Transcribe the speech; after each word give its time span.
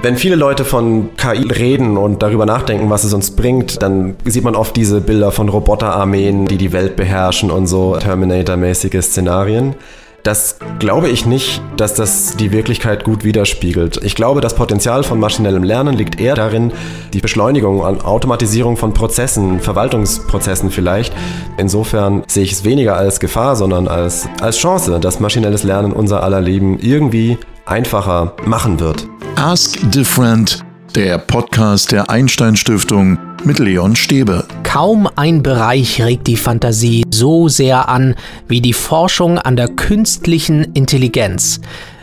Wenn 0.00 0.16
viele 0.16 0.36
Leute 0.36 0.64
von 0.64 1.16
KI 1.16 1.50
reden 1.50 1.96
und 1.96 2.22
darüber 2.22 2.46
nachdenken, 2.46 2.88
was 2.88 3.02
es 3.02 3.12
uns 3.12 3.32
bringt, 3.32 3.82
dann 3.82 4.14
sieht 4.24 4.44
man 4.44 4.54
oft 4.54 4.76
diese 4.76 5.00
Bilder 5.00 5.32
von 5.32 5.48
Roboterarmeen, 5.48 6.46
die 6.46 6.56
die 6.56 6.72
Welt 6.72 6.94
beherrschen 6.94 7.50
und 7.50 7.66
so 7.66 7.96
Terminator-mäßige 7.96 9.02
Szenarien. 9.02 9.74
Das 10.22 10.58
glaube 10.78 11.08
ich 11.08 11.26
nicht, 11.26 11.60
dass 11.76 11.94
das 11.94 12.36
die 12.36 12.52
Wirklichkeit 12.52 13.02
gut 13.02 13.24
widerspiegelt. 13.24 13.98
Ich 14.04 14.14
glaube, 14.14 14.40
das 14.40 14.54
Potenzial 14.54 15.02
von 15.02 15.18
maschinellem 15.18 15.64
Lernen 15.64 15.96
liegt 15.96 16.20
eher 16.20 16.36
darin, 16.36 16.72
die 17.12 17.20
Beschleunigung 17.20 17.80
und 17.80 18.04
Automatisierung 18.04 18.76
von 18.76 18.94
Prozessen, 18.94 19.58
Verwaltungsprozessen 19.58 20.70
vielleicht. 20.70 21.12
Insofern 21.56 22.22
sehe 22.28 22.44
ich 22.44 22.52
es 22.52 22.64
weniger 22.64 22.96
als 22.96 23.18
Gefahr, 23.18 23.56
sondern 23.56 23.88
als, 23.88 24.28
als 24.40 24.58
Chance, 24.58 25.00
dass 25.00 25.18
maschinelles 25.18 25.64
Lernen 25.64 25.92
unser 25.92 26.22
aller 26.22 26.40
Leben 26.40 26.78
irgendwie 26.78 27.36
einfacher 27.68 28.34
machen 28.44 28.80
wird. 28.80 29.06
Ask 29.36 29.78
Different, 29.90 30.64
der 30.94 31.18
Podcast 31.18 31.92
der 31.92 32.10
Einstein 32.10 32.56
Stiftung 32.56 33.18
mit 33.44 33.58
Leon 33.58 33.94
Stäbe. 33.94 34.44
Kaum 34.64 35.08
ein 35.16 35.42
Bereich 35.42 36.02
regt 36.02 36.26
die 36.26 36.36
Fantasie 36.36 37.04
so 37.10 37.48
sehr 37.48 37.88
an 37.88 38.14
wie 38.48 38.60
die 38.60 38.72
Forschung 38.72 39.38
an 39.38 39.56
der 39.56 39.68
künstlichen 39.68 40.64
Intelligenz. 40.74 41.60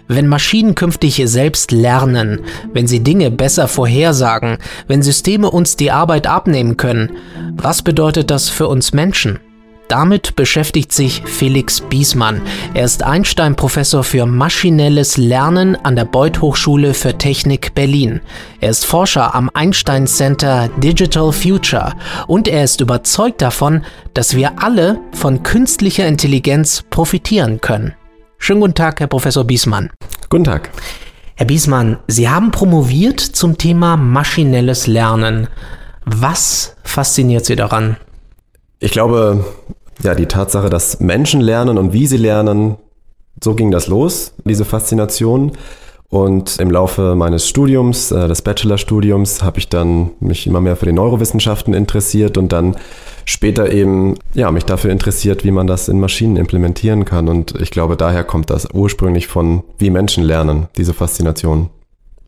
Wenn 0.08 0.28
Maschinen 0.28 0.76
künftig 0.76 1.20
selbst 1.26 1.72
lernen, 1.72 2.42
wenn 2.74 2.86
sie 2.86 3.00
Dinge 3.00 3.32
besser 3.32 3.68
vorhersagen, 3.68 4.60
wenn 4.88 5.02
Systeme 5.02 5.50
uns 5.50 5.78
die 5.78 5.90
Arbeit 5.90 6.28
abnehmen 6.28 6.78
können, 6.78 7.18
was 7.56 7.82
bedeutet 7.82 8.30
das 8.30 8.50
für 8.50 8.68
uns 8.68 8.94
Menschen? 8.94 9.40
Damit 9.88 10.36
beschäftigt 10.36 10.92
sich 10.92 11.22
Felix 11.26 11.80
Biesmann. 11.80 12.42
Er 12.74 12.86
ist 12.86 13.04
Einstein-Professor 13.04 14.04
für 14.04 14.26
maschinelles 14.26 15.18
Lernen 15.18 15.76
an 15.76 15.96
der 15.96 16.06
Beuth 16.06 16.42
Hochschule 16.42 16.96
für 16.96 17.18
Technik 17.18 17.76
Berlin. 17.76 18.22
Er 18.62 18.72
ist 18.72 18.86
Forscher 18.86 19.36
am 19.36 19.52
Einstein 19.54 20.08
Center 20.08 20.70
Digital 20.78 21.32
Future 21.32 21.94
und 22.26 22.48
er 22.48 22.64
ist 22.64 22.82
überzeugt 22.82 23.44
davon, 23.44 23.84
dass 24.16 24.36
wir 24.36 24.64
alle 24.64 25.00
von 25.14 25.44
künstlicher 25.44 26.08
Intelligenz 26.08 26.84
profitieren 26.90 27.62
können. 27.62 27.94
Schönen 28.40 28.62
guten 28.62 28.74
Tag, 28.74 29.00
Herr 29.00 29.08
Professor 29.08 29.44
Biesmann. 29.44 29.92
Guten 30.30 30.46
Tag. 30.46 30.72
Herr 31.36 31.46
Biesmann, 31.46 32.00
Sie 32.08 32.28
haben 32.28 32.50
promoviert 32.50 33.20
zum 33.20 33.58
Thema 33.58 33.98
maschinelles 33.98 34.88
Lernen. 34.88 35.48
Was 36.06 36.76
fasziniert 36.84 37.46
Sie 37.46 37.56
daran? 37.56 37.98
Ich 38.86 38.92
glaube, 38.92 39.44
ja, 40.04 40.14
die 40.14 40.28
Tatsache, 40.28 40.70
dass 40.70 41.00
Menschen 41.00 41.42
lernen 41.42 41.80
und 41.80 41.92
wie 41.92 42.06
sie 42.06 42.18
lernen, 42.18 42.76
so 43.44 43.56
ging 43.56 43.72
das 43.72 43.88
los, 43.88 44.34
diese 44.44 44.64
Faszination. 44.64 45.54
Und 46.08 46.60
im 46.60 46.70
Laufe 46.70 47.16
meines 47.16 47.50
Studiums, 47.50 48.12
äh, 48.12 48.28
des 48.28 48.44
Bachelorstudiums, 48.44 49.42
habe 49.42 49.58
ich 49.58 49.70
dann 49.70 50.12
mich 50.20 50.46
immer 50.46 50.62
mehr 50.62 50.76
für 50.76 50.86
die 50.86 50.92
Neurowissenschaften 50.92 51.74
interessiert 51.74 52.38
und 52.38 52.52
dann 52.54 52.76
später 53.26 53.72
eben 53.74 54.20
ja, 54.36 54.52
mich 54.52 54.66
dafür 54.66 54.92
interessiert, 54.92 55.44
wie 55.44 55.50
man 55.50 55.66
das 55.66 55.88
in 55.88 56.00
Maschinen 56.00 56.38
implementieren 56.38 57.06
kann. 57.06 57.28
Und 57.28 57.60
ich 57.60 57.72
glaube, 57.72 57.98
daher 57.98 58.24
kommt 58.24 58.52
das 58.52 58.68
ursprünglich 58.72 59.26
von 59.26 59.64
wie 59.80 59.90
Menschen 59.90 60.24
lernen, 60.24 60.68
diese 60.78 60.94
Faszination 60.94 61.72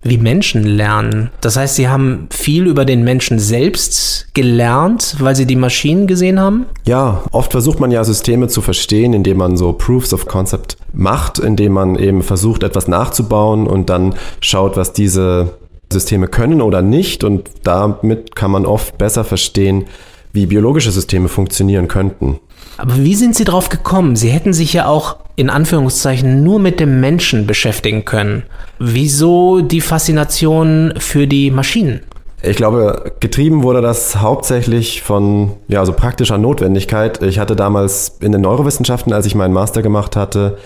wie 0.10 0.18
Menschen 0.18 0.64
lernen. 0.64 1.30
Das 1.42 1.56
heißt, 1.56 1.76
Sie 1.76 1.88
haben 1.88 2.28
viel 2.32 2.68
über 2.68 2.86
den 2.86 3.04
Menschen 3.04 3.40
selbst 3.40 4.28
gelernt, 4.34 5.16
weil 5.20 5.36
Sie 5.36 5.46
die 5.46 5.56
Maschinen 5.56 6.08
gesehen 6.08 6.40
haben? 6.40 6.66
Ja, 6.86 7.24
oft 7.32 7.52
versucht 7.52 7.80
man 7.80 7.92
ja 7.92 8.04
Systeme 8.04 8.48
zu 8.48 8.62
verstehen, 8.62 9.14
indem 9.14 9.38
man 9.38 9.58
so 9.58 9.74
Proofs 9.74 10.14
of 10.14 10.26
Concept 10.26 10.78
macht, 10.94 11.40
indem 11.40 11.74
man 11.74 11.96
eben 11.96 12.22
versucht, 12.22 12.64
etwas 12.64 12.88
nachzubauen 12.88 13.68
und 13.68 13.90
dann 13.90 14.16
schaut, 14.42 14.78
was 14.78 14.94
diese 14.94 15.58
Systeme 15.92 16.28
können 16.28 16.62
oder 16.62 16.82
nicht. 16.82 17.24
Und 17.24 17.50
damit 17.64 18.36
kann 18.36 18.52
man 18.52 18.66
oft 18.66 18.98
besser 18.98 19.24
verstehen, 19.24 19.86
wie 20.34 20.46
biologische 20.46 20.92
Systeme 20.92 21.30
funktionieren 21.30 21.88
könnten. 21.88 22.40
Aber 22.78 22.96
wie 22.98 23.16
sind 23.16 23.36
Sie 23.36 23.44
drauf 23.44 23.70
gekommen? 23.70 24.16
Sie 24.16 24.30
hätten 24.30 24.54
sich 24.54 24.74
ja 24.74 24.88
auch 24.88 25.18
in 25.38 25.50
Anführungszeichen 25.50 26.44
nur 26.44 26.60
mit 26.60 26.82
dem 26.82 27.00
Menschen 27.00 27.48
beschäftigen 27.48 28.04
können. 28.04 28.44
Wieso 28.80 29.62
die 29.62 29.82
Faszination 29.82 30.96
für 30.98 31.28
die 31.28 31.52
Maschinen? 31.52 32.02
Ich 32.42 32.58
glaube, 32.58 33.14
getrieben 33.20 33.64
wurde 33.64 33.82
das 33.82 34.18
hauptsächlich 34.18 35.04
von 35.04 35.54
ja, 35.68 35.86
so 35.86 35.94
praktischer 35.94 36.38
Notwendigkeit. 36.38 37.22
Ich 37.22 37.40
hatte 37.40 37.56
damals 37.56 38.18
in 38.20 38.32
den 38.32 38.42
Neurowissenschaften, 38.42 39.14
als 39.14 39.26
ich 39.26 39.36
meinen 39.36 39.54
Master 39.54 39.82
gemacht 39.82 40.16
hatte, 40.16 40.58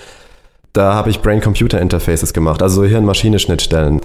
da 0.73 0.93
habe 0.93 1.09
ich 1.09 1.19
Brain-Computer-Interfaces 1.21 2.33
gemacht, 2.33 2.61
also 2.61 2.85
Hirn-Maschine-Schnittstellen. 2.85 3.99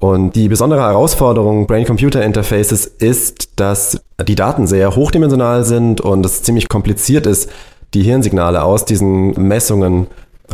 Und 0.00 0.34
die 0.34 0.48
besondere 0.48 0.80
Herausforderung 0.80 1.68
Brain-Computer-Interfaces 1.68 2.86
ist, 2.86 3.60
dass 3.60 4.00
die 4.26 4.34
Daten 4.34 4.66
sehr 4.66 4.96
hochdimensional 4.96 5.64
sind 5.64 6.00
und 6.00 6.26
es 6.26 6.42
ziemlich 6.42 6.68
kompliziert 6.68 7.26
ist, 7.26 7.48
die 7.94 8.02
Hirnsignale 8.02 8.62
aus 8.62 8.84
diesen 8.84 9.32
Messungen 9.32 10.06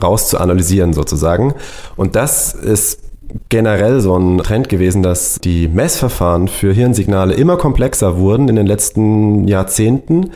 rauszuanalysieren 0.02 0.92
sozusagen. 0.92 1.54
Und 1.96 2.16
das 2.16 2.52
ist 2.52 3.00
generell 3.48 4.00
so 4.00 4.16
ein 4.16 4.38
Trend 4.38 4.68
gewesen, 4.68 5.02
dass 5.02 5.36
die 5.36 5.68
Messverfahren 5.68 6.48
für 6.48 6.72
Hirnsignale 6.72 7.34
immer 7.34 7.56
komplexer 7.56 8.16
wurden 8.16 8.48
in 8.48 8.56
den 8.56 8.66
letzten 8.66 9.46
Jahrzehnten 9.46 10.30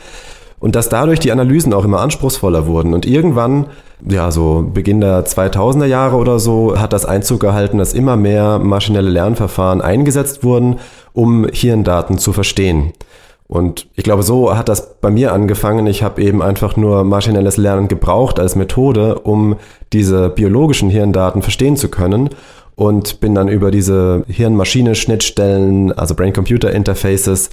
und 0.59 0.75
dass 0.75 0.89
dadurch 0.89 1.19
die 1.19 1.31
Analysen 1.31 1.73
auch 1.73 1.83
immer 1.83 1.99
anspruchsvoller 1.99 2.67
wurden. 2.67 2.93
Und 2.93 3.05
irgendwann, 3.05 3.67
ja, 4.07 4.31
so 4.31 4.65
Beginn 4.73 5.01
der 5.01 5.25
2000er 5.25 5.85
Jahre 5.85 6.15
oder 6.15 6.39
so, 6.39 6.79
hat 6.79 6.93
das 6.93 7.05
Einzug 7.05 7.41
gehalten, 7.41 7.79
dass 7.79 7.93
immer 7.93 8.15
mehr 8.15 8.59
maschinelle 8.59 9.09
Lernverfahren 9.09 9.81
eingesetzt 9.81 10.43
wurden, 10.43 10.79
um 11.11 11.47
Hirndaten 11.51 12.17
zu 12.17 12.31
verstehen. 12.31 12.93
Und 13.53 13.87
ich 13.93 14.03
glaube, 14.03 14.23
so 14.23 14.57
hat 14.57 14.67
das 14.67 14.95
bei 14.99 15.11
mir 15.11 15.31
angefangen. 15.31 15.85
Ich 15.85 16.01
habe 16.01 16.23
eben 16.23 16.41
einfach 16.41 16.75
nur 16.75 17.03
maschinelles 17.03 17.57
Lernen 17.57 17.87
gebraucht 17.87 18.39
als 18.39 18.55
Methode, 18.55 19.19
um 19.19 19.57
diese 19.93 20.31
biologischen 20.31 20.89
Hirndaten 20.89 21.43
verstehen 21.43 21.77
zu 21.77 21.89
können 21.89 22.31
und 22.73 23.19
bin 23.19 23.35
dann 23.35 23.49
über 23.49 23.69
diese 23.69 24.23
Hirn-Maschine-Schnittstellen, 24.27 25.91
also 25.91 26.15
Brain-Computer-Interfaces, 26.15 27.51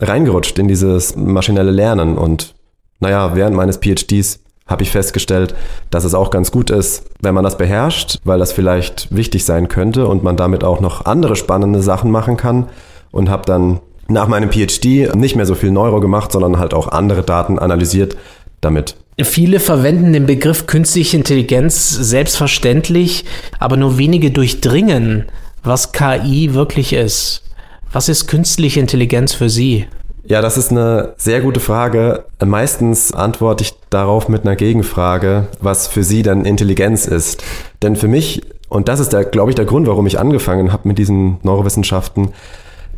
reingerutscht 0.00 0.58
in 0.58 0.66
dieses 0.66 1.14
maschinelle 1.14 1.72
Lernen. 1.72 2.16
Und 2.16 2.54
naja, 3.00 3.32
während 3.34 3.54
meines 3.54 3.76
PhDs 3.76 4.40
habe 4.66 4.82
ich 4.82 4.90
festgestellt, 4.90 5.54
dass 5.90 6.04
es 6.04 6.14
auch 6.14 6.30
ganz 6.30 6.52
gut 6.52 6.70
ist, 6.70 7.04
wenn 7.20 7.34
man 7.34 7.44
das 7.44 7.58
beherrscht, 7.58 8.18
weil 8.24 8.38
das 8.38 8.54
vielleicht 8.54 9.14
wichtig 9.14 9.44
sein 9.44 9.68
könnte 9.68 10.06
und 10.06 10.22
man 10.22 10.38
damit 10.38 10.64
auch 10.64 10.80
noch 10.80 11.04
andere 11.04 11.36
spannende 11.36 11.82
Sachen 11.82 12.10
machen 12.10 12.38
kann. 12.38 12.70
Und 13.10 13.28
habe 13.28 13.44
dann 13.44 13.80
nach 14.08 14.28
meinem 14.28 14.50
PhD 14.50 15.14
nicht 15.14 15.36
mehr 15.36 15.46
so 15.46 15.54
viel 15.54 15.70
Neuro 15.70 16.00
gemacht, 16.00 16.32
sondern 16.32 16.58
halt 16.58 16.74
auch 16.74 16.88
andere 16.88 17.22
Daten 17.22 17.58
analysiert 17.58 18.16
damit. 18.60 18.96
Viele 19.22 19.60
verwenden 19.60 20.12
den 20.12 20.26
Begriff 20.26 20.66
künstliche 20.66 21.16
Intelligenz 21.16 21.90
selbstverständlich, 21.90 23.24
aber 23.58 23.76
nur 23.76 23.96
wenige 23.96 24.30
durchdringen, 24.30 25.26
was 25.62 25.92
KI 25.92 26.54
wirklich 26.54 26.92
ist. 26.92 27.42
Was 27.92 28.08
ist 28.08 28.26
künstliche 28.26 28.80
Intelligenz 28.80 29.32
für 29.32 29.48
Sie? 29.48 29.86
Ja, 30.26 30.40
das 30.40 30.56
ist 30.56 30.70
eine 30.70 31.14
sehr 31.16 31.42
gute 31.42 31.60
Frage. 31.60 32.24
Meistens 32.44 33.12
antworte 33.12 33.62
ich 33.62 33.74
darauf 33.90 34.28
mit 34.28 34.42
einer 34.42 34.56
Gegenfrage, 34.56 35.48
was 35.60 35.86
für 35.86 36.02
Sie 36.02 36.22
denn 36.22 36.44
Intelligenz 36.44 37.06
ist. 37.06 37.44
Denn 37.82 37.94
für 37.94 38.08
mich, 38.08 38.42
und 38.68 38.88
das 38.88 39.00
ist, 39.00 39.12
der, 39.12 39.24
glaube 39.24 39.50
ich, 39.50 39.54
der 39.54 39.66
Grund, 39.66 39.86
warum 39.86 40.06
ich 40.06 40.18
angefangen 40.18 40.72
habe 40.72 40.88
mit 40.88 40.98
diesen 40.98 41.36
Neurowissenschaften, 41.42 42.30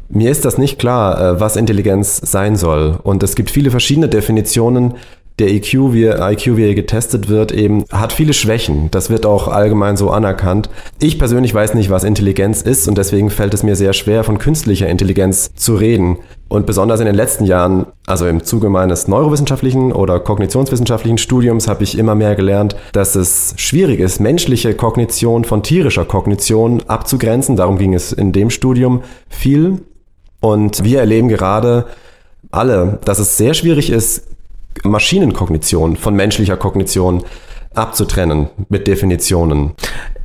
mir 0.08 0.30
ist 0.30 0.44
das 0.44 0.58
nicht 0.58 0.78
klar, 0.78 1.20
äh, 1.20 1.40
was 1.40 1.56
Intelligenz 1.56 2.20
sein 2.22 2.56
soll. 2.56 2.98
Und 3.02 3.22
es 3.22 3.34
gibt 3.34 3.50
viele 3.50 3.70
verschiedene 3.70 4.08
Definitionen, 4.08 4.94
der 5.38 5.50
EQ, 5.50 5.92
wie 5.92 6.06
IQ, 6.06 6.56
wie 6.56 6.66
er 6.66 6.74
getestet 6.74 7.28
wird, 7.28 7.52
eben 7.52 7.84
hat 7.92 8.12
viele 8.12 8.32
Schwächen. 8.32 8.90
Das 8.90 9.10
wird 9.10 9.26
auch 9.26 9.48
allgemein 9.48 9.98
so 9.98 10.10
anerkannt. 10.10 10.70
Ich 10.98 11.18
persönlich 11.18 11.52
weiß 11.52 11.74
nicht, 11.74 11.90
was 11.90 12.04
Intelligenz 12.04 12.62
ist 12.62 12.88
und 12.88 12.96
deswegen 12.96 13.28
fällt 13.28 13.52
es 13.52 13.62
mir 13.62 13.76
sehr 13.76 13.92
schwer, 13.92 14.24
von 14.24 14.38
künstlicher 14.38 14.88
Intelligenz 14.88 15.54
zu 15.54 15.74
reden. 15.74 16.18
Und 16.48 16.64
besonders 16.64 17.00
in 17.00 17.06
den 17.06 17.14
letzten 17.14 17.44
Jahren, 17.44 17.86
also 18.06 18.26
im 18.26 18.44
Zuge 18.44 18.70
meines 18.70 19.08
neurowissenschaftlichen 19.08 19.92
oder 19.92 20.20
kognitionswissenschaftlichen 20.20 21.18
Studiums, 21.18 21.68
habe 21.68 21.82
ich 21.84 21.98
immer 21.98 22.14
mehr 22.14 22.34
gelernt, 22.34 22.76
dass 22.92 23.14
es 23.14 23.52
schwierig 23.56 24.00
ist, 24.00 24.20
menschliche 24.20 24.72
Kognition 24.74 25.44
von 25.44 25.62
tierischer 25.62 26.04
Kognition 26.04 26.82
abzugrenzen. 26.86 27.56
Darum 27.56 27.76
ging 27.76 27.92
es 27.94 28.12
in 28.12 28.32
dem 28.32 28.48
Studium 28.48 29.02
viel. 29.28 29.82
Und 30.46 30.84
wir 30.84 31.00
erleben 31.00 31.26
gerade 31.26 31.86
alle, 32.52 33.00
dass 33.04 33.18
es 33.18 33.36
sehr 33.36 33.52
schwierig 33.52 33.90
ist, 33.90 34.28
Maschinenkognition 34.84 35.96
von 35.96 36.14
menschlicher 36.14 36.56
Kognition 36.56 37.24
abzutrennen 37.74 38.50
mit 38.68 38.86
Definitionen. 38.86 39.72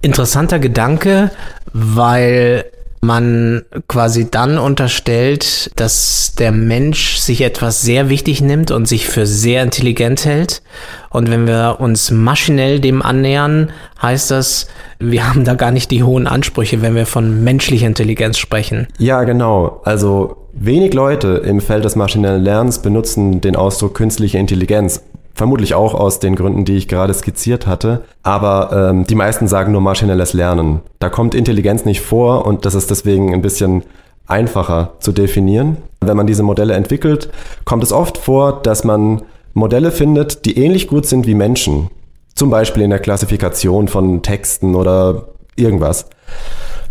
Interessanter 0.03 0.59
Gedanke, 0.59 1.31
weil 1.73 2.65
man 3.01 3.63
quasi 3.87 4.29
dann 4.29 4.59
unterstellt, 4.59 5.71
dass 5.75 6.35
der 6.37 6.51
Mensch 6.51 7.17
sich 7.17 7.41
etwas 7.41 7.81
sehr 7.81 8.09
wichtig 8.09 8.41
nimmt 8.41 8.69
und 8.69 8.87
sich 8.87 9.07
für 9.07 9.25
sehr 9.25 9.63
intelligent 9.63 10.23
hält. 10.25 10.61
Und 11.09 11.29
wenn 11.31 11.47
wir 11.47 11.77
uns 11.79 12.11
maschinell 12.11 12.79
dem 12.79 13.01
annähern, 13.01 13.71
heißt 14.01 14.29
das, 14.29 14.67
wir 14.99 15.27
haben 15.27 15.43
da 15.43 15.55
gar 15.55 15.71
nicht 15.71 15.89
die 15.89 16.03
hohen 16.03 16.27
Ansprüche, 16.27 16.83
wenn 16.83 16.93
wir 16.93 17.07
von 17.07 17.43
menschlicher 17.43 17.87
Intelligenz 17.87 18.37
sprechen. 18.37 18.87
Ja, 18.99 19.23
genau. 19.23 19.81
Also 19.83 20.37
wenig 20.53 20.93
Leute 20.93 21.41
im 21.43 21.59
Feld 21.59 21.83
des 21.83 21.95
maschinellen 21.95 22.43
Lernens 22.43 22.79
benutzen 22.79 23.41
den 23.41 23.55
Ausdruck 23.55 23.95
künstliche 23.95 24.37
Intelligenz. 24.37 25.01
Vermutlich 25.33 25.73
auch 25.73 25.93
aus 25.93 26.19
den 26.19 26.35
Gründen, 26.35 26.65
die 26.65 26.75
ich 26.75 26.87
gerade 26.87 27.13
skizziert 27.13 27.67
hatte. 27.67 28.03
Aber 28.23 28.89
ähm, 28.89 29.07
die 29.07 29.15
meisten 29.15 29.47
sagen 29.47 29.71
nur 29.71 29.81
maschinelles 29.81 30.33
Lernen. 30.33 30.81
Da 30.99 31.09
kommt 31.09 31.35
Intelligenz 31.35 31.85
nicht 31.85 32.01
vor 32.01 32.45
und 32.45 32.65
das 32.65 32.75
ist 32.75 32.89
deswegen 32.91 33.33
ein 33.33 33.41
bisschen 33.41 33.83
einfacher 34.27 34.93
zu 34.99 35.11
definieren. 35.11 35.77
Wenn 36.01 36.17
man 36.17 36.27
diese 36.27 36.43
Modelle 36.43 36.73
entwickelt, 36.73 37.29
kommt 37.65 37.83
es 37.83 37.91
oft 37.91 38.17
vor, 38.17 38.61
dass 38.61 38.83
man 38.83 39.21
Modelle 39.53 39.91
findet, 39.91 40.45
die 40.45 40.57
ähnlich 40.57 40.87
gut 40.87 41.05
sind 41.05 41.27
wie 41.27 41.35
Menschen. 41.35 41.89
Zum 42.35 42.49
Beispiel 42.49 42.83
in 42.83 42.89
der 42.89 42.99
Klassifikation 42.99 43.87
von 43.87 44.21
Texten 44.21 44.75
oder 44.75 45.27
irgendwas. 45.55 46.07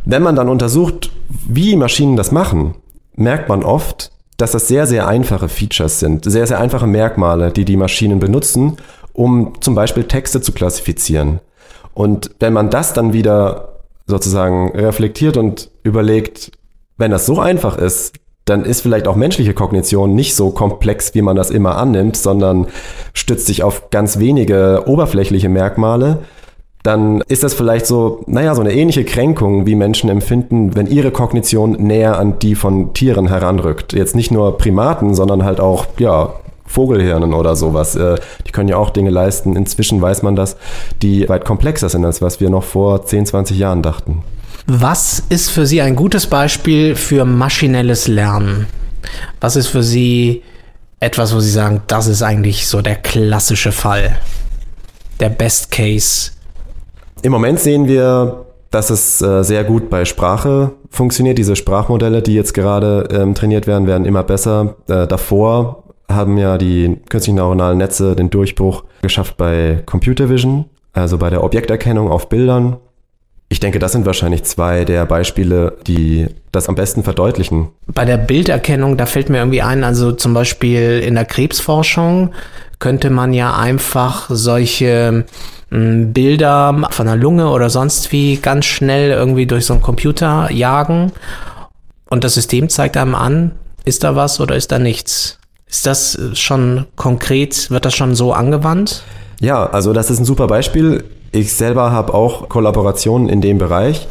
Wenn 0.04 0.22
man 0.22 0.37
dann 0.37 0.48
untersucht, 0.48 1.10
wie 1.28 1.76
Maschinen 1.76 2.16
das 2.16 2.32
machen, 2.32 2.75
merkt 3.16 3.48
man 3.48 3.64
oft, 3.64 4.10
dass 4.40 4.52
das 4.52 4.69
sehr, 4.69 4.87
sehr 4.87 5.06
einfache 5.06 5.48
Features 5.48 6.00
sind, 6.00 6.25
sehr, 6.25 6.46
sehr 6.46 6.60
einfache 6.60 6.87
Merkmale, 6.87 7.50
die 7.50 7.64
die 7.64 7.76
Maschinen 7.76 8.20
benutzen, 8.20 8.76
um 9.12 9.54
zum 9.60 9.75
Beispiel 9.75 10.04
Texte 10.04 10.40
zu 10.40 10.52
klassifizieren. 10.52 11.40
Und 11.94 12.31
wenn 12.40 12.52
man 12.52 12.70
das 12.70 12.92
dann 12.92 13.12
wieder 13.12 13.81
sozusagen 14.06 14.70
reflektiert 14.70 15.37
und 15.37 15.70
überlegt, 15.82 16.52
wenn 16.96 17.10
das 17.10 17.26
so 17.26 17.38
einfach 17.38 17.76
ist, 17.76 18.14
dann 18.44 18.64
ist 18.64 18.81
vielleicht 18.81 19.06
auch 19.06 19.16
menschliche 19.16 19.54
Kognition 19.54 20.14
nicht 20.14 20.34
so 20.34 20.50
komplex, 20.50 21.14
wie 21.14 21.22
man 21.22 21.37
das 21.37 21.50
immer 21.50 21.76
annimmt, 21.76 22.16
sondern 22.16 22.66
stützt 23.12 23.46
sich 23.46 23.62
auf 23.62 23.90
ganz 23.90 24.19
wenige 24.19 24.84
oberflächliche 24.87 25.48
Merkmale 25.48 26.19
dann 26.82 27.20
ist 27.28 27.42
das 27.42 27.52
vielleicht 27.52 27.86
so, 27.86 28.24
naja, 28.26 28.54
so 28.54 28.62
eine 28.62 28.72
ähnliche 28.72 29.04
Kränkung, 29.04 29.66
wie 29.66 29.74
Menschen 29.74 30.08
empfinden, 30.08 30.74
wenn 30.76 30.86
ihre 30.86 31.10
Kognition 31.10 31.72
näher 31.72 32.18
an 32.18 32.38
die 32.38 32.54
von 32.54 32.94
Tieren 32.94 33.28
heranrückt. 33.28 33.92
Jetzt 33.92 34.16
nicht 34.16 34.30
nur 34.30 34.56
Primaten, 34.56 35.14
sondern 35.14 35.44
halt 35.44 35.60
auch, 35.60 35.86
ja, 35.98 36.34
Vogelhirnen 36.70 37.34
oder 37.34 37.56
sowas. 37.56 37.96
Äh, 37.96 38.16
die 38.46 38.52
können 38.52 38.68
ja 38.68 38.76
auch 38.76 38.90
Dinge 38.90 39.10
leisten. 39.10 39.56
Inzwischen 39.56 40.00
weiß 40.00 40.22
man 40.22 40.36
das, 40.36 40.56
die 41.02 41.28
weit 41.28 41.44
komplexer 41.44 41.88
sind, 41.88 42.04
als 42.04 42.22
was 42.22 42.40
wir 42.40 42.48
noch 42.48 42.62
vor 42.62 43.04
10, 43.04 43.26
20 43.26 43.58
Jahren 43.58 43.82
dachten. 43.82 44.22
Was 44.66 45.20
ist 45.28 45.50
für 45.50 45.66
Sie 45.66 45.80
ein 45.82 45.96
gutes 45.96 46.28
Beispiel 46.28 46.94
für 46.94 47.24
maschinelles 47.24 48.06
Lernen? 48.06 48.68
Was 49.40 49.56
ist 49.56 49.66
für 49.66 49.82
Sie 49.82 50.42
etwas, 51.00 51.34
wo 51.34 51.40
Sie 51.40 51.50
sagen, 51.50 51.82
das 51.88 52.06
ist 52.06 52.22
eigentlich 52.22 52.68
so 52.68 52.80
der 52.80 52.96
klassische 52.96 53.72
Fall? 53.72 54.16
Der 55.18 55.30
Best 55.30 55.72
Case 55.72 56.30
im 57.22 57.32
Moment 57.32 57.61
sehen 57.61 57.87
wir, 57.88 58.46
dass 58.70 58.90
es 58.90 59.20
äh, 59.20 59.43
sehr 59.43 59.64
gut 59.64 59.90
bei 59.90 60.05
Sprache 60.05 60.72
funktioniert. 60.90 61.38
Diese 61.38 61.56
Sprachmodelle, 61.56 62.22
die 62.22 62.34
jetzt 62.34 62.55
gerade 62.55 63.08
ähm, 63.11 63.34
trainiert 63.34 63.67
werden, 63.67 63.87
werden 63.87 64.05
immer 64.05 64.22
besser. 64.22 64.76
Äh, 64.88 65.06
davor 65.06 65.84
haben 66.08 66.38
ja 66.38 66.58
die 66.58 66.99
künstlichen 67.08 67.37
neuronalen 67.37 67.78
Netze 67.78 68.17
den 68.17 68.31
Durchbruch 68.31 68.84
geschafft 69.02 69.37
bei 69.37 69.82
Computer 69.87 70.28
Vision, 70.28 70.67
also 70.93 71.19
bei 71.19 71.31
der 71.31 71.44
Objekterkennung 71.44 72.11
auf 72.11 72.28
Bildern. 72.28 72.76
Ich 73.52 73.58
denke, 73.58 73.81
das 73.81 73.93
sind 73.93 74.06
wahrscheinlich 74.06 74.44
zwei 74.44 74.85
der 74.85 75.05
Beispiele, 75.06 75.76
die 75.85 76.29
das 76.52 76.69
am 76.69 76.76
besten 76.76 77.02
verdeutlichen. 77.02 77.69
Bei 77.88 78.05
der 78.05 78.17
Bilderkennung, 78.17 78.97
da 78.97 79.06
fällt 79.06 79.29
mir 79.29 79.38
irgendwie 79.38 79.61
ein, 79.61 79.82
also 79.82 80.12
zum 80.12 80.35
Beispiel 80.35 81.00
in 81.05 81.17
der 81.17 81.25
Krebsforschung 81.25 82.31
könnte 82.79 83.11
man 83.11 83.32
ja 83.32 83.56
einfach 83.56 84.31
solche 84.31 85.26
Bilder 85.69 86.88
von 86.91 87.06
der 87.06 87.17
Lunge 87.17 87.50
oder 87.50 87.70
sonst 87.70 88.12
wie 88.12 88.37
ganz 88.37 88.67
schnell 88.67 89.11
irgendwie 89.11 89.47
durch 89.47 89.67
so 89.67 89.75
einen 89.75 89.82
Computer 89.82 90.50
jagen 90.50 91.12
und 92.08 92.25
das 92.25 92.35
System 92.35 92.69
zeigt 92.69 92.97
einem 92.97 93.14
an, 93.14 93.52
ist 93.85 94.05
da 94.05 94.14
was 94.14 94.41
oder 94.41 94.56
ist 94.56 94.73
da 94.73 94.79
nichts? 94.79 95.38
Ist 95.69 95.87
das 95.87 96.19
schon 96.35 96.87
konkret, 96.97 97.70
wird 97.70 97.85
das 97.85 97.94
schon 97.94 98.14
so 98.14 98.32
angewandt? 98.32 99.05
Ja, 99.41 99.67
also 99.67 99.93
das 99.93 100.11
ist 100.11 100.19
ein 100.19 100.25
super 100.25 100.47
Beispiel. 100.47 101.05
Ich 101.32 101.52
selber 101.52 101.92
habe 101.92 102.14
auch 102.14 102.48
Kollaborationen 102.48 103.28
in 103.28 103.40
dem 103.40 103.58
Bereich. 103.58 104.08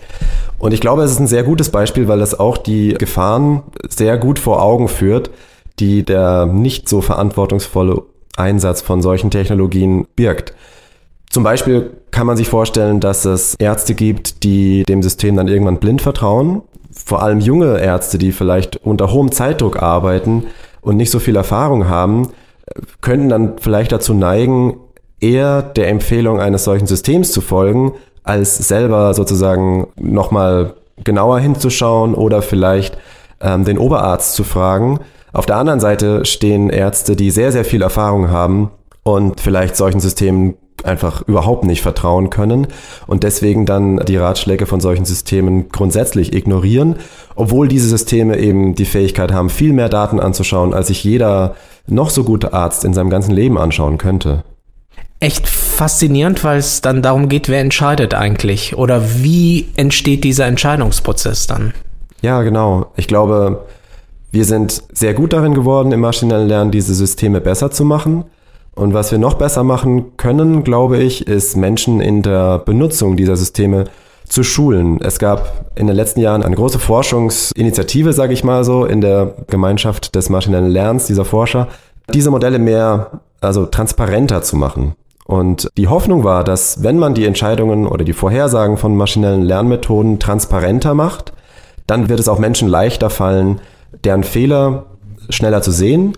Und 0.57 0.74
ich 0.74 0.81
glaube, 0.81 1.04
es 1.04 1.12
ist 1.12 1.19
ein 1.19 1.27
sehr 1.27 1.44
gutes 1.44 1.69
Beispiel, 1.69 2.07
weil 2.07 2.21
es 2.21 2.38
auch 2.38 2.57
die 2.57 2.94
Gefahren 2.94 3.63
sehr 3.88 4.18
gut 4.18 4.39
vor 4.39 4.62
Augen 4.62 4.88
führt, 4.88 5.31
die 5.80 6.04
der 6.04 6.45
nicht 6.45 6.89
so 6.89 7.01
verantwortungsvolle 7.01 8.04
Einsatz 8.36 8.81
von 8.81 9.01
solchen 9.01 9.31
Technologien 9.31 10.06
birgt. 10.16 10.54
Zum 11.30 11.44
Beispiel 11.44 11.92
kann 12.12 12.25
man 12.25 12.38
sich 12.38 12.50
vorstellen, 12.50 13.00
dass 13.00 13.25
es 13.25 13.56
Ärzte 13.56 13.94
gibt, 13.94 14.44
die 14.44 14.83
dem 14.83 15.04
System 15.04 15.36
dann 15.36 15.48
irgendwann 15.48 15.80
blind 15.80 16.01
vertrauen. 16.01 16.62
Vor 16.92 17.21
allem 17.21 17.39
junge 17.39 17.80
Ärzte, 17.80 18.18
die 18.18 18.31
vielleicht 18.31 18.77
unter 18.77 19.12
hohem 19.12 19.31
Zeitdruck 19.31 19.81
arbeiten 19.81 20.45
und 20.81 20.98
nicht 20.98 21.12
so 21.12 21.19
viel 21.19 21.36
Erfahrung 21.36 21.88
haben, 21.88 22.30
könnten 23.01 23.30
dann 23.30 23.57
vielleicht 23.60 23.92
dazu 23.92 24.13
neigen, 24.13 24.77
eher 25.19 25.62
der 25.62 25.89
Empfehlung 25.89 26.39
eines 26.39 26.63
solchen 26.63 26.88
Systems 26.88 27.31
zu 27.31 27.42
folgen, 27.42 27.94
als 28.24 28.57
selber 28.57 29.13
sozusagen 29.13 29.88
nochmal 29.98 30.74
genauer 31.04 31.39
hinzuschauen 31.39 32.13
oder 32.13 32.42
vielleicht 32.42 32.98
ähm, 33.42 33.66
den 33.66 33.77
Oberarzt 33.77 34.36
zu 34.36 34.44
fragen. 34.44 35.00
Auf 35.31 35.45
der 35.45 35.57
anderen 35.57 35.80
Seite 35.80 36.25
stehen 36.25 36.69
Ärzte, 36.69 37.16
die 37.16 37.31
sehr, 37.31 37.51
sehr 37.51 37.66
viel 37.66 37.81
Erfahrung 37.81 38.30
haben 38.30 38.71
und 39.04 39.39
vielleicht 39.39 39.75
solchen 39.75 40.00
Systemen 40.00 40.56
einfach 40.83 41.27
überhaupt 41.27 41.66
nicht 41.66 41.81
vertrauen 41.81 42.30
können 42.30 42.68
und 43.06 43.24
deswegen 43.24 43.66
dann 43.66 43.98
die 43.98 44.16
Ratschläge 44.16 44.66
von 44.66 44.80
solchen 44.80 45.06
Systemen 45.06 45.69
grundsätzlich 45.69 46.33
ignorieren, 46.33 46.95
obwohl 47.36 47.68
diese 47.68 47.89
Systeme 47.89 48.38
eben 48.38 48.75
die 48.75 48.86
Fähigkeit 48.86 49.33
haben, 49.33 49.50
viel 49.50 49.74
mehr 49.74 49.89
Daten 49.89 50.19
anzuschauen, 50.19 50.74
als 50.74 50.88
sich 50.88 51.04
jeder 51.04 51.56
noch 51.88 52.10
so 52.10 52.24
gute 52.24 52.54
Arzt 52.54 52.86
in 52.86 52.94
seinem 52.94 53.10
ganzen 53.10 53.33
Leben 53.33 53.57
anschauen 53.57 53.98
könnte. 53.98 54.44
Echt 55.19 55.48
faszinierend, 55.48 56.44
weil 56.44 56.60
es 56.60 56.81
dann 56.81 57.01
darum 57.01 57.27
geht, 57.27 57.50
wer 57.50 57.60
entscheidet 57.60 58.13
eigentlich 58.13 58.77
oder 58.77 59.01
wie 59.21 59.68
entsteht 59.75 60.24
dieser 60.24 60.45
Entscheidungsprozess 60.45 61.45
dann? 61.45 61.74
Ja, 62.21 62.42
genau. 62.42 62.88
Ich 62.95 63.07
glaube, 63.07 63.66
wir 64.31 64.45
sind 64.45 64.83
sehr 64.94 65.13
gut 65.13 65.33
darin 65.33 65.54
geworden, 65.54 65.92
im 65.92 66.00
maschinellen 66.01 66.48
Lernen 66.48 66.71
diese 66.71 66.94
Systeme 66.94 67.42
besser 67.42 67.71
zu 67.71 67.83
machen. 67.83 68.25
Und 68.75 68.94
was 68.94 69.12
wir 69.12 69.18
noch 69.18 69.33
besser 69.33 69.63
machen 69.63 70.16
können, 70.16 70.63
glaube 70.63 71.00
ich, 71.00 71.27
ist 71.27 71.57
Menschen 71.57 71.99
in 71.99 72.21
der 72.21 72.59
Benutzung 72.59 73.18
dieser 73.18 73.35
Systeme 73.35 73.85
zu 74.26 74.44
schulen. 74.44 75.02
Es 75.02 75.19
gab 75.19 75.71
in 75.76 75.88
den 75.88 75.95
letzten 75.95 76.21
Jahren 76.21 76.44
eine 76.44 76.56
große 76.56 76.80
Forschungsinitiative, 76.80 78.14
sage 78.14 78.33
ich 78.33 78.44
mal 78.44 78.64
so, 78.64 78.85
in 78.85 79.02
der 79.02 79.33
Gemeinschaft 79.47 80.16
des 80.16 80.30
maschinellen 80.30 80.69
Lernens 80.69 81.07
dieser 81.07 81.26
Forscher, 81.26 81.68
diese 82.14 82.31
Modelle 82.31 82.59
mehr, 82.59 83.19
also 83.42 83.66
transparenter 83.66 84.44
zu 84.44 84.56
machen. 84.56 84.94
Und 85.30 85.69
die 85.78 85.88
Hoffnung 85.88 86.24
war, 86.24 86.44
dass 86.44 86.81
wenn 86.81 86.98
man 86.98 87.14
die 87.14 87.28
Entscheidungen 87.28 87.86
oder 87.86 88.04
die 88.04 88.14
Vorhersagen 88.14 88.78
von 88.78 88.98
maschinellen 88.98 89.44
Lernmethoden 89.44 90.18
transparenter 90.18 90.95
macht, 90.95 91.33
dann 91.86 92.09
wird 92.09 92.19
es 92.19 92.28
auch 92.28 92.40
Menschen 92.40 92.68
leichter 92.68 93.12
fallen, 93.12 93.62
deren 94.04 94.24
Fehler 94.24 94.88
schneller 95.30 95.62
zu 95.62 95.69
sehen 95.69 96.14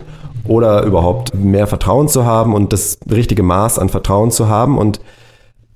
oder 0.48 0.84
überhaupt 0.84 1.34
mehr 1.34 1.66
Vertrauen 1.66 2.08
zu 2.08 2.24
haben 2.24 2.54
und 2.54 2.72
das 2.72 3.00
richtige 3.10 3.42
Maß 3.42 3.78
an 3.78 3.90
Vertrauen 3.90 4.30
zu 4.30 4.48
haben. 4.48 4.78
Und 4.78 4.98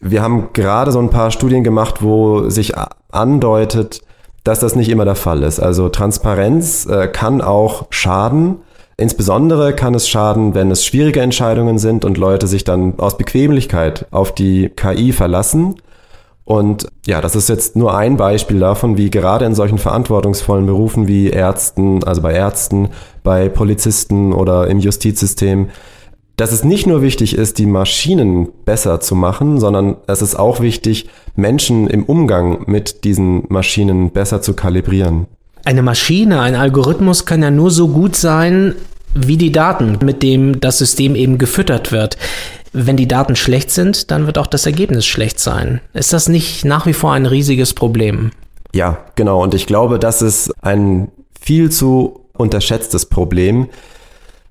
wir 0.00 0.22
haben 0.22 0.54
gerade 0.54 0.90
so 0.90 0.98
ein 0.98 1.10
paar 1.10 1.30
Studien 1.30 1.62
gemacht, 1.62 2.02
wo 2.02 2.48
sich 2.48 2.72
andeutet, 3.12 4.00
dass 4.44 4.60
das 4.60 4.76
nicht 4.76 4.88
immer 4.88 5.04
der 5.04 5.14
Fall 5.14 5.42
ist. 5.42 5.60
Also 5.60 5.90
Transparenz 5.90 6.86
äh, 6.86 7.06
kann 7.06 7.42
auch 7.42 7.88
schaden. 7.90 8.60
Insbesondere 8.98 9.74
kann 9.74 9.94
es 9.94 10.08
schaden, 10.08 10.54
wenn 10.54 10.70
es 10.70 10.84
schwierige 10.84 11.20
Entscheidungen 11.20 11.78
sind 11.78 12.04
und 12.04 12.16
Leute 12.16 12.46
sich 12.46 12.64
dann 12.64 12.98
aus 12.98 13.18
Bequemlichkeit 13.18 14.06
auf 14.10 14.34
die 14.34 14.70
KI 14.70 15.12
verlassen 15.12 15.76
und 16.46 16.86
ja, 17.04 17.20
das 17.20 17.34
ist 17.34 17.48
jetzt 17.48 17.74
nur 17.74 17.98
ein 17.98 18.16
Beispiel 18.16 18.60
davon, 18.60 18.96
wie 18.96 19.10
gerade 19.10 19.44
in 19.44 19.56
solchen 19.56 19.78
verantwortungsvollen 19.78 20.64
Berufen 20.64 21.08
wie 21.08 21.28
Ärzten, 21.28 22.04
also 22.04 22.22
bei 22.22 22.32
Ärzten, 22.34 22.90
bei 23.24 23.48
Polizisten 23.48 24.32
oder 24.32 24.68
im 24.68 24.78
Justizsystem, 24.78 25.70
dass 26.36 26.52
es 26.52 26.62
nicht 26.62 26.86
nur 26.86 27.02
wichtig 27.02 27.36
ist, 27.36 27.58
die 27.58 27.66
Maschinen 27.66 28.48
besser 28.64 29.00
zu 29.00 29.16
machen, 29.16 29.58
sondern 29.58 29.96
es 30.06 30.22
ist 30.22 30.36
auch 30.36 30.60
wichtig, 30.60 31.08
Menschen 31.34 31.88
im 31.88 32.04
Umgang 32.04 32.62
mit 32.66 33.02
diesen 33.02 33.42
Maschinen 33.48 34.10
besser 34.10 34.40
zu 34.40 34.54
kalibrieren. 34.54 35.26
Eine 35.66 35.82
Maschine, 35.82 36.42
ein 36.42 36.54
Algorithmus 36.54 37.26
kann 37.26 37.42
ja 37.42 37.50
nur 37.50 37.72
so 37.72 37.88
gut 37.88 38.14
sein, 38.14 38.76
wie 39.14 39.36
die 39.36 39.50
Daten, 39.50 39.98
mit 40.00 40.22
dem 40.22 40.60
das 40.60 40.78
System 40.78 41.16
eben 41.16 41.38
gefüttert 41.38 41.90
wird. 41.90 42.16
Wenn 42.72 42.96
die 42.96 43.08
Daten 43.08 43.34
schlecht 43.34 43.72
sind, 43.72 44.12
dann 44.12 44.26
wird 44.26 44.38
auch 44.38 44.46
das 44.46 44.64
Ergebnis 44.64 45.04
schlecht 45.06 45.40
sein. 45.40 45.80
Ist 45.92 46.12
das 46.12 46.28
nicht 46.28 46.64
nach 46.64 46.86
wie 46.86 46.92
vor 46.92 47.14
ein 47.14 47.26
riesiges 47.26 47.74
Problem? 47.74 48.30
Ja, 48.74 48.98
genau. 49.16 49.42
Und 49.42 49.54
ich 49.54 49.66
glaube, 49.66 49.98
das 49.98 50.22
ist 50.22 50.52
ein 50.62 51.10
viel 51.40 51.72
zu 51.72 52.20
unterschätztes 52.34 53.06
Problem. 53.06 53.66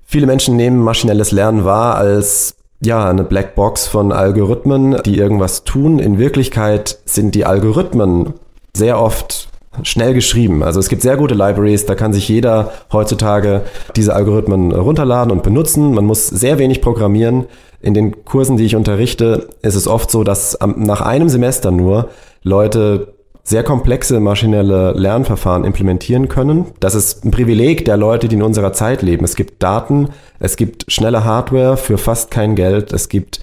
Viele 0.04 0.26
Menschen 0.26 0.54
nehmen 0.56 0.82
maschinelles 0.82 1.32
Lernen 1.32 1.64
wahr 1.64 1.94
als 1.94 2.56
ja, 2.82 3.08
eine 3.08 3.24
Blackbox 3.24 3.86
von 3.86 4.12
Algorithmen, 4.12 4.98
die 5.06 5.16
irgendwas 5.16 5.64
tun. 5.64 5.98
In 5.98 6.18
Wirklichkeit 6.18 6.98
sind 7.06 7.34
die 7.34 7.46
Algorithmen 7.46 8.34
sehr 8.74 9.00
oft 9.00 9.48
schnell 9.82 10.14
geschrieben. 10.14 10.62
Also 10.62 10.80
es 10.80 10.88
gibt 10.88 11.02
sehr 11.02 11.16
gute 11.16 11.34
Libraries, 11.34 11.86
da 11.86 11.94
kann 11.94 12.12
sich 12.12 12.28
jeder 12.28 12.72
heutzutage 12.92 13.62
diese 13.94 14.14
Algorithmen 14.14 14.72
runterladen 14.72 15.32
und 15.32 15.42
benutzen. 15.42 15.94
Man 15.94 16.04
muss 16.04 16.26
sehr 16.26 16.58
wenig 16.58 16.80
programmieren. 16.80 17.46
In 17.80 17.94
den 17.94 18.24
Kursen, 18.24 18.56
die 18.56 18.64
ich 18.64 18.76
unterrichte, 18.76 19.48
ist 19.62 19.74
es 19.74 19.86
oft 19.86 20.10
so, 20.10 20.24
dass 20.24 20.58
nach 20.76 21.00
einem 21.00 21.28
Semester 21.28 21.70
nur 21.70 22.08
Leute 22.42 23.14
sehr 23.46 23.62
komplexe 23.62 24.18
maschinelle 24.18 24.92
Lernverfahren 24.92 25.64
implementieren 25.64 26.28
können. 26.28 26.66
Das 26.80 26.96
ist 26.96 27.24
ein 27.24 27.30
Privileg 27.30 27.84
der 27.84 27.96
Leute, 27.96 28.26
die 28.26 28.34
in 28.34 28.42
unserer 28.42 28.72
Zeit 28.72 29.02
leben. 29.02 29.24
Es 29.24 29.36
gibt 29.36 29.62
Daten, 29.62 30.08
es 30.40 30.56
gibt 30.56 30.90
schnelle 30.90 31.24
Hardware 31.24 31.76
für 31.76 31.96
fast 31.96 32.32
kein 32.32 32.56
Geld, 32.56 32.92
es 32.92 33.08
gibt 33.08 33.40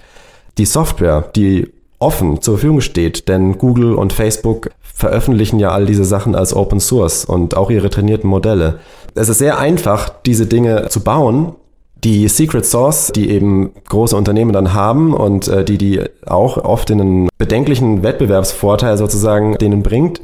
die 0.58 0.66
Software, 0.66 1.30
die 1.34 1.72
offen 2.04 2.42
zur 2.42 2.54
Verfügung 2.54 2.82
steht, 2.82 3.28
denn 3.28 3.56
Google 3.56 3.94
und 3.94 4.12
Facebook 4.12 4.70
veröffentlichen 4.82 5.58
ja 5.58 5.70
all 5.70 5.86
diese 5.86 6.04
Sachen 6.04 6.34
als 6.36 6.54
Open 6.54 6.78
Source 6.78 7.24
und 7.24 7.56
auch 7.56 7.70
ihre 7.70 7.88
trainierten 7.88 8.28
Modelle. 8.28 8.78
Es 9.14 9.28
ist 9.28 9.38
sehr 9.38 9.58
einfach, 9.58 10.10
diese 10.24 10.46
Dinge 10.46 10.88
zu 10.88 11.00
bauen. 11.00 11.54
Die 12.04 12.28
Secret 12.28 12.66
Source, 12.66 13.10
die 13.12 13.30
eben 13.30 13.72
große 13.88 14.14
Unternehmen 14.14 14.52
dann 14.52 14.74
haben 14.74 15.14
und 15.14 15.48
äh, 15.48 15.64
die 15.64 15.78
die 15.78 16.02
auch 16.26 16.58
oft 16.58 16.90
in 16.90 17.00
einen 17.00 17.28
bedenklichen 17.38 18.02
Wettbewerbsvorteil 18.02 18.98
sozusagen 18.98 19.56
denen 19.56 19.82
bringt, 19.82 20.20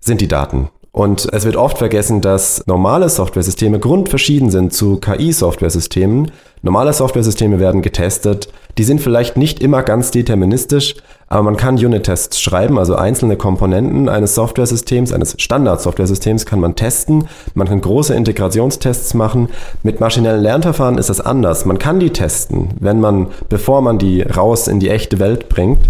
sind 0.00 0.22
die 0.22 0.28
Daten. 0.28 0.70
Und 0.90 1.28
es 1.32 1.44
wird 1.44 1.56
oft 1.56 1.78
vergessen, 1.78 2.22
dass 2.22 2.66
normale 2.66 3.08
Softwaresysteme 3.08 3.78
grundverschieden 3.78 4.50
sind 4.50 4.72
zu 4.72 4.96
KI-Softwaresystemen. 4.96 6.32
Normale 6.62 6.92
Softwaresysteme 6.92 7.60
werden 7.60 7.82
getestet. 7.82 8.48
Die 8.78 8.84
sind 8.84 9.00
vielleicht 9.00 9.36
nicht 9.36 9.60
immer 9.60 9.82
ganz 9.82 10.10
deterministisch, 10.10 10.96
aber 11.28 11.42
man 11.42 11.56
kann 11.56 11.74
Unit-Tests 11.74 12.40
schreiben, 12.40 12.78
also 12.78 12.94
einzelne 12.94 13.36
Komponenten 13.36 14.08
eines 14.08 14.34
Softwaresystems, 14.34 15.12
eines 15.12 15.34
Standard-Softwaresystems 15.38 16.46
kann 16.46 16.60
man 16.60 16.74
testen. 16.74 17.28
Man 17.54 17.68
kann 17.68 17.80
große 17.80 18.14
Integrationstests 18.14 19.12
machen. 19.14 19.48
Mit 19.82 20.00
maschinellen 20.00 20.42
Lernverfahren 20.42 20.96
ist 20.96 21.10
das 21.10 21.20
anders. 21.20 21.66
Man 21.66 21.78
kann 21.78 22.00
die 22.00 22.10
testen, 22.10 22.70
wenn 22.80 23.00
man, 23.00 23.28
bevor 23.48 23.82
man 23.82 23.98
die 23.98 24.22
raus 24.22 24.68
in 24.68 24.80
die 24.80 24.88
echte 24.88 25.18
Welt 25.18 25.48
bringt. 25.48 25.80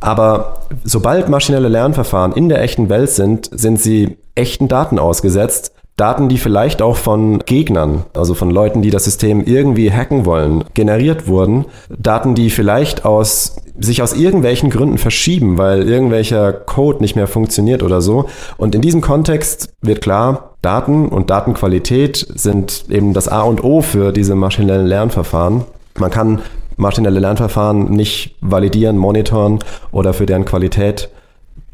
Aber 0.00 0.60
sobald 0.84 1.30
maschinelle 1.30 1.68
Lernverfahren 1.68 2.32
in 2.32 2.50
der 2.50 2.60
echten 2.60 2.90
Welt 2.90 3.10
sind, 3.10 3.48
sind 3.52 3.80
sie 3.80 4.18
echten 4.34 4.68
Daten 4.68 4.98
ausgesetzt. 4.98 5.72
Daten, 5.96 6.28
die 6.28 6.36
vielleicht 6.36 6.82
auch 6.82 6.96
von 6.96 7.38
Gegnern, 7.38 8.04
also 8.14 8.34
von 8.34 8.50
Leuten, 8.50 8.82
die 8.82 8.90
das 8.90 9.04
System 9.04 9.42
irgendwie 9.42 9.90
hacken 9.90 10.26
wollen, 10.26 10.64
generiert 10.74 11.26
wurden. 11.26 11.64
Daten, 11.88 12.34
die 12.34 12.50
vielleicht 12.50 13.06
aus, 13.06 13.56
sich 13.78 14.02
aus 14.02 14.12
irgendwelchen 14.12 14.68
Gründen 14.68 14.98
verschieben, 14.98 15.56
weil 15.56 15.88
irgendwelcher 15.88 16.52
Code 16.52 17.00
nicht 17.00 17.16
mehr 17.16 17.26
funktioniert 17.26 17.82
oder 17.82 18.02
so. 18.02 18.26
Und 18.58 18.74
in 18.74 18.82
diesem 18.82 19.00
Kontext 19.00 19.70
wird 19.80 20.02
klar, 20.02 20.56
Daten 20.60 21.08
und 21.08 21.30
Datenqualität 21.30 22.26
sind 22.34 22.84
eben 22.90 23.14
das 23.14 23.28
A 23.28 23.42
und 23.42 23.64
O 23.64 23.80
für 23.80 24.12
diese 24.12 24.34
maschinellen 24.34 24.86
Lernverfahren. 24.86 25.64
Man 25.98 26.10
kann 26.10 26.40
maschinelle 26.76 27.20
Lernverfahren 27.20 27.90
nicht 27.90 28.36
validieren, 28.42 28.98
monitoren 28.98 29.60
oder 29.92 30.12
für 30.12 30.26
deren 30.26 30.44
Qualität 30.44 31.08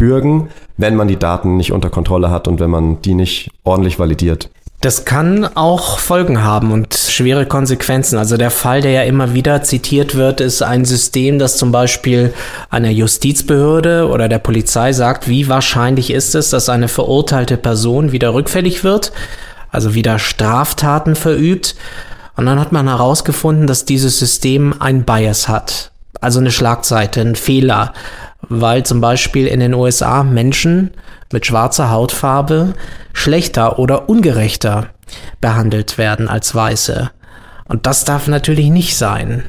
bürgen, 0.03 0.49
wenn 0.77 0.97
man 0.97 1.07
die 1.07 1.17
Daten 1.17 1.57
nicht 1.57 1.71
unter 1.71 1.89
Kontrolle 1.89 2.29
hat 2.29 2.49
und 2.49 2.59
wenn 2.59 2.71
man 2.71 3.01
die 3.03 3.15
nicht 3.15 3.53
ordentlich 3.63 4.01
validiert. 4.01 4.51
Das 4.81 5.05
kann 5.05 5.49
auch 5.55 6.01
Folgen 6.01 6.43
haben 6.43 6.73
und 6.73 6.93
schwere 6.95 7.47
Konsequenzen. 7.47 8.19
Also 8.19 8.37
der 8.37 8.51
Fall, 8.51 8.81
der 8.81 8.91
ja 8.91 9.03
immer 9.05 9.33
wieder 9.33 9.63
zitiert 9.63 10.17
wird, 10.17 10.41
ist 10.41 10.61
ein 10.61 10.85
System, 10.85 11.39
das 11.39 11.57
zum 11.57 11.71
Beispiel 11.71 12.35
einer 12.69 12.91
Justizbehörde 12.91 14.09
oder 14.09 14.29
der 14.29 14.41
Polizei 14.41 14.93
sagt, 14.93 15.29
wie 15.29 15.49
wahrscheinlich 15.49 16.11
ist 16.11 16.35
es, 16.35 16.51
dass 16.51 16.69
eine 16.69 16.89
verurteilte 16.89 17.57
Person 17.57 18.11
wieder 18.11 18.35
rückfällig 18.35 18.83
wird, 18.83 19.13
also 19.71 19.95
wieder 19.95 20.19
Straftaten 20.19 21.15
verübt. 21.15 21.77
Und 22.37 22.47
dann 22.47 22.59
hat 22.59 22.73
man 22.73 22.89
herausgefunden, 22.89 23.69
dass 23.69 23.85
dieses 23.85 24.19
System 24.19 24.75
ein 24.81 25.05
Bias 25.05 25.47
hat. 25.47 25.93
Also 26.21 26.41
eine 26.41 26.51
Schlagseite, 26.51 27.21
ein 27.21 27.37
Fehler, 27.37 27.93
weil 28.61 28.85
zum 28.85 29.01
Beispiel 29.01 29.47
in 29.47 29.61
den 29.61 29.75
USA 29.75 30.23
Menschen 30.23 30.91
mit 31.33 31.47
schwarzer 31.47 31.91
Hautfarbe 31.91 32.75
schlechter 33.13 33.79
oder 33.79 34.09
ungerechter 34.09 34.89
behandelt 35.41 35.99
werden 35.99 36.29
als 36.29 36.55
Weiße. 36.55 37.11
Und 37.69 37.87
das 37.87 38.05
darf 38.05 38.29
natürlich 38.29 38.69
nicht 38.71 38.97
sein. 38.97 39.45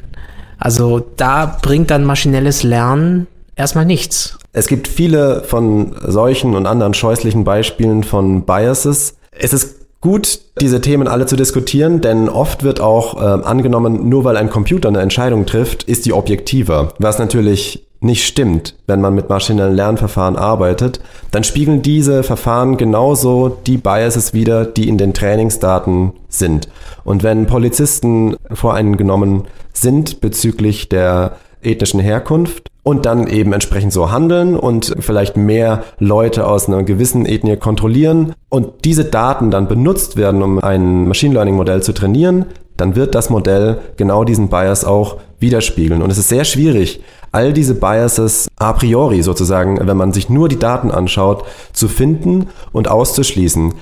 Also 0.58 1.06
da 1.16 1.58
bringt 1.60 1.90
dann 1.90 2.04
maschinelles 2.04 2.62
Lernen 2.62 3.26
erstmal 3.56 3.84
nichts. 3.84 4.38
Es 4.52 4.66
gibt 4.66 4.88
viele 4.88 5.42
von 5.42 5.94
solchen 6.06 6.54
und 6.54 6.66
anderen 6.66 6.94
scheußlichen 6.94 7.44
Beispielen 7.44 8.04
von 8.04 8.44
Biases. 8.44 9.16
Es 9.32 9.52
ist 9.52 10.00
gut, 10.00 10.38
diese 10.60 10.80
Themen 10.80 11.08
alle 11.08 11.26
zu 11.26 11.34
diskutieren, 11.34 12.00
denn 12.00 12.28
oft 12.28 12.62
wird 12.62 12.80
auch 12.80 13.20
äh, 13.20 13.42
angenommen, 13.44 14.08
nur 14.08 14.24
weil 14.24 14.36
ein 14.36 14.50
Computer 14.50 14.88
eine 14.88 15.00
Entscheidung 15.00 15.46
trifft, 15.46 15.84
ist 15.84 16.06
die 16.06 16.12
objektiver, 16.12 16.92
was 16.98 17.18
natürlich 17.18 17.86
nicht 18.04 18.24
stimmt, 18.24 18.74
wenn 18.86 19.00
man 19.00 19.14
mit 19.14 19.28
maschinellen 19.28 19.74
Lernverfahren 19.74 20.36
arbeitet, 20.36 21.00
dann 21.30 21.44
spiegeln 21.44 21.82
diese 21.82 22.22
Verfahren 22.22 22.76
genauso 22.76 23.48
die 23.48 23.78
Biases 23.78 24.34
wider, 24.34 24.64
die 24.64 24.88
in 24.88 24.98
den 24.98 25.14
Trainingsdaten 25.14 26.12
sind. 26.28 26.68
Und 27.04 27.22
wenn 27.22 27.46
Polizisten 27.46 28.36
voreingenommen 28.52 29.44
sind 29.72 30.20
bezüglich 30.20 30.88
der 30.88 31.36
ethnischen 31.62 32.00
Herkunft 32.00 32.70
und 32.82 33.06
dann 33.06 33.26
eben 33.26 33.52
entsprechend 33.52 33.92
so 33.92 34.12
handeln 34.12 34.56
und 34.56 34.94
vielleicht 35.00 35.36
mehr 35.36 35.84
Leute 35.98 36.46
aus 36.46 36.68
einer 36.68 36.82
gewissen 36.82 37.26
Ethnie 37.26 37.56
kontrollieren 37.56 38.34
und 38.50 38.84
diese 38.84 39.06
Daten 39.06 39.50
dann 39.50 39.66
benutzt 39.66 40.16
werden, 40.16 40.42
um 40.42 40.58
ein 40.58 41.08
Machine 41.08 41.34
Learning 41.34 41.56
Modell 41.56 41.82
zu 41.82 41.92
trainieren, 41.92 42.46
dann 42.76 42.96
wird 42.96 43.14
das 43.14 43.30
Modell 43.30 43.78
genau 43.96 44.24
diesen 44.24 44.48
Bias 44.48 44.84
auch 44.84 45.18
widerspiegeln. 45.38 46.02
Und 46.02 46.10
es 46.10 46.18
ist 46.18 46.28
sehr 46.28 46.44
schwierig, 46.44 47.02
all 47.32 47.52
diese 47.52 47.74
Biases 47.74 48.48
a 48.56 48.72
priori 48.72 49.22
sozusagen, 49.22 49.78
wenn 49.86 49.96
man 49.96 50.12
sich 50.12 50.28
nur 50.28 50.48
die 50.48 50.58
Daten 50.58 50.90
anschaut, 50.90 51.44
zu 51.72 51.88
finden 51.88 52.48
und 52.72 52.88
auszuschließen. 52.88 53.74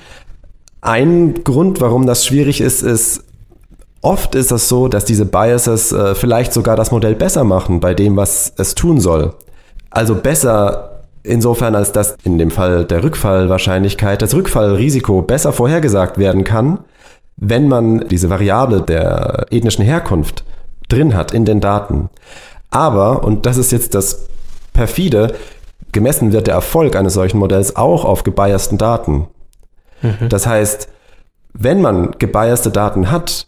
Ein 0.81 1.43
Grund, 1.43 1.79
warum 1.79 2.05
das 2.05 2.25
schwierig 2.25 2.61
ist, 2.61 2.81
ist, 2.81 3.23
Oft 4.03 4.35
ist 4.35 4.51
es 4.51 4.67
so, 4.67 4.89
dass 4.89 5.05
diese 5.05 5.23
Biases 5.23 5.93
äh, 5.93 6.13
vielleicht 6.13 6.51
sogar 6.51 6.75
das 6.75 6.91
Modell 6.91 7.15
besser 7.15 7.45
machen 7.45 7.79
bei 7.79 7.93
dem, 7.93 8.17
was 8.17 8.51
es 8.57 8.75
tun 8.75 8.99
soll. 8.99 9.33
Also 9.91 10.15
besser 10.15 11.05
insofern, 11.23 11.73
als 11.73 11.93
dass 11.93 12.17
in 12.25 12.37
dem 12.37 12.51
Fall 12.51 12.83
der 12.83 13.01
Rückfallwahrscheinlichkeit 13.01 14.21
das 14.21 14.35
Rückfallrisiko 14.35 15.21
besser 15.21 15.53
vorhergesagt 15.53 16.17
werden 16.17 16.43
kann, 16.43 16.79
wenn 17.37 17.67
man 17.67 18.07
diese 18.07 18.29
Variable 18.29 18.81
der 18.81 19.47
ethnischen 19.49 19.83
Herkunft 19.83 20.43
drin 20.89 21.15
hat 21.15 21.33
in 21.33 21.45
den 21.45 21.59
Daten. 21.59 22.09
Aber, 22.69 23.23
und 23.23 23.45
das 23.45 23.57
ist 23.57 23.71
jetzt 23.71 23.95
das 23.95 24.27
perfide, 24.73 25.35
gemessen 25.91 26.31
wird 26.31 26.47
der 26.47 26.55
Erfolg 26.55 26.95
eines 26.95 27.13
solchen 27.13 27.37
Modells 27.37 27.75
auch 27.75 28.05
auf 28.05 28.23
gebiasten 28.23 28.77
Daten. 28.77 29.27
Mhm. 30.01 30.29
Das 30.29 30.47
heißt, 30.47 30.89
wenn 31.53 31.81
man 31.81 32.15
gebiaste 32.17 32.71
Daten 32.71 33.11
hat, 33.11 33.45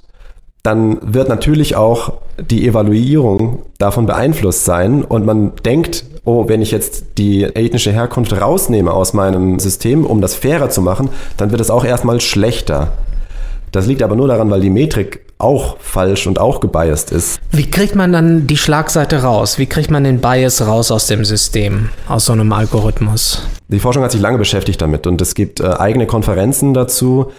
dann 0.62 0.98
wird 1.02 1.30
natürlich 1.30 1.76
auch 1.76 2.14
die 2.40 2.68
Evaluierung 2.68 3.64
davon 3.78 4.08
beeinflusst 4.08 4.66
sein 4.66 5.04
und 5.04 5.26
man 5.26 5.54
denkt, 5.64 6.06
oh, 6.24 6.48
wenn 6.48 6.62
ich 6.62 6.72
jetzt 6.72 7.20
die 7.20 7.44
ethnische 7.44 7.92
Herkunft 7.92 8.34
rausnehme 8.40 8.92
aus 8.92 9.14
meinem 9.14 9.60
System, 9.60 10.06
um 10.06 10.22
das 10.22 10.34
fairer 10.34 10.70
zu 10.70 10.82
machen, 10.82 11.10
dann 11.38 11.52
wird 11.52 11.62
es 11.62 11.70
auch 11.70 11.86
erstmal 11.86 12.20
schlechter. 12.20 12.94
Das 13.76 13.88
liegt 13.88 14.04
aber 14.04 14.16
nur 14.16 14.30
daran, 14.30 14.50
weil 14.50 14.62
die 14.62 14.70
Metrik 14.70 15.26
auch 15.38 15.76
falsch 15.82 16.28
und 16.28 16.40
auch 16.40 16.62
gebiased 16.62 17.12
ist. 17.12 17.42
Wie 17.52 17.70
kriegt 17.70 17.94
man 17.94 18.14
dann 18.14 18.48
die 18.48 18.56
Schlagseite 18.56 19.22
raus? 19.22 19.60
Wie 19.60 19.66
kriegt 19.66 19.92
man 19.92 20.06
den 20.06 20.22
Bias 20.22 20.66
raus 20.66 20.92
aus 20.92 21.08
dem 21.08 21.26
System, 21.26 21.90
aus 22.08 22.28
so 22.28 22.32
einem 22.32 22.54
Algorithmus? 22.54 23.46
Die 23.68 23.80
Forschung 23.80 24.02
hat 24.02 24.14
sich 24.14 24.22
lange 24.22 24.38
beschäftigt 24.38 24.82
damit 24.82 25.08
und 25.08 25.22
es 25.22 25.36
gibt 25.36 25.60
äh, 25.60 25.66
eigene 25.66 26.08
Konferenzen 26.08 26.74
dazu. 26.74 27.34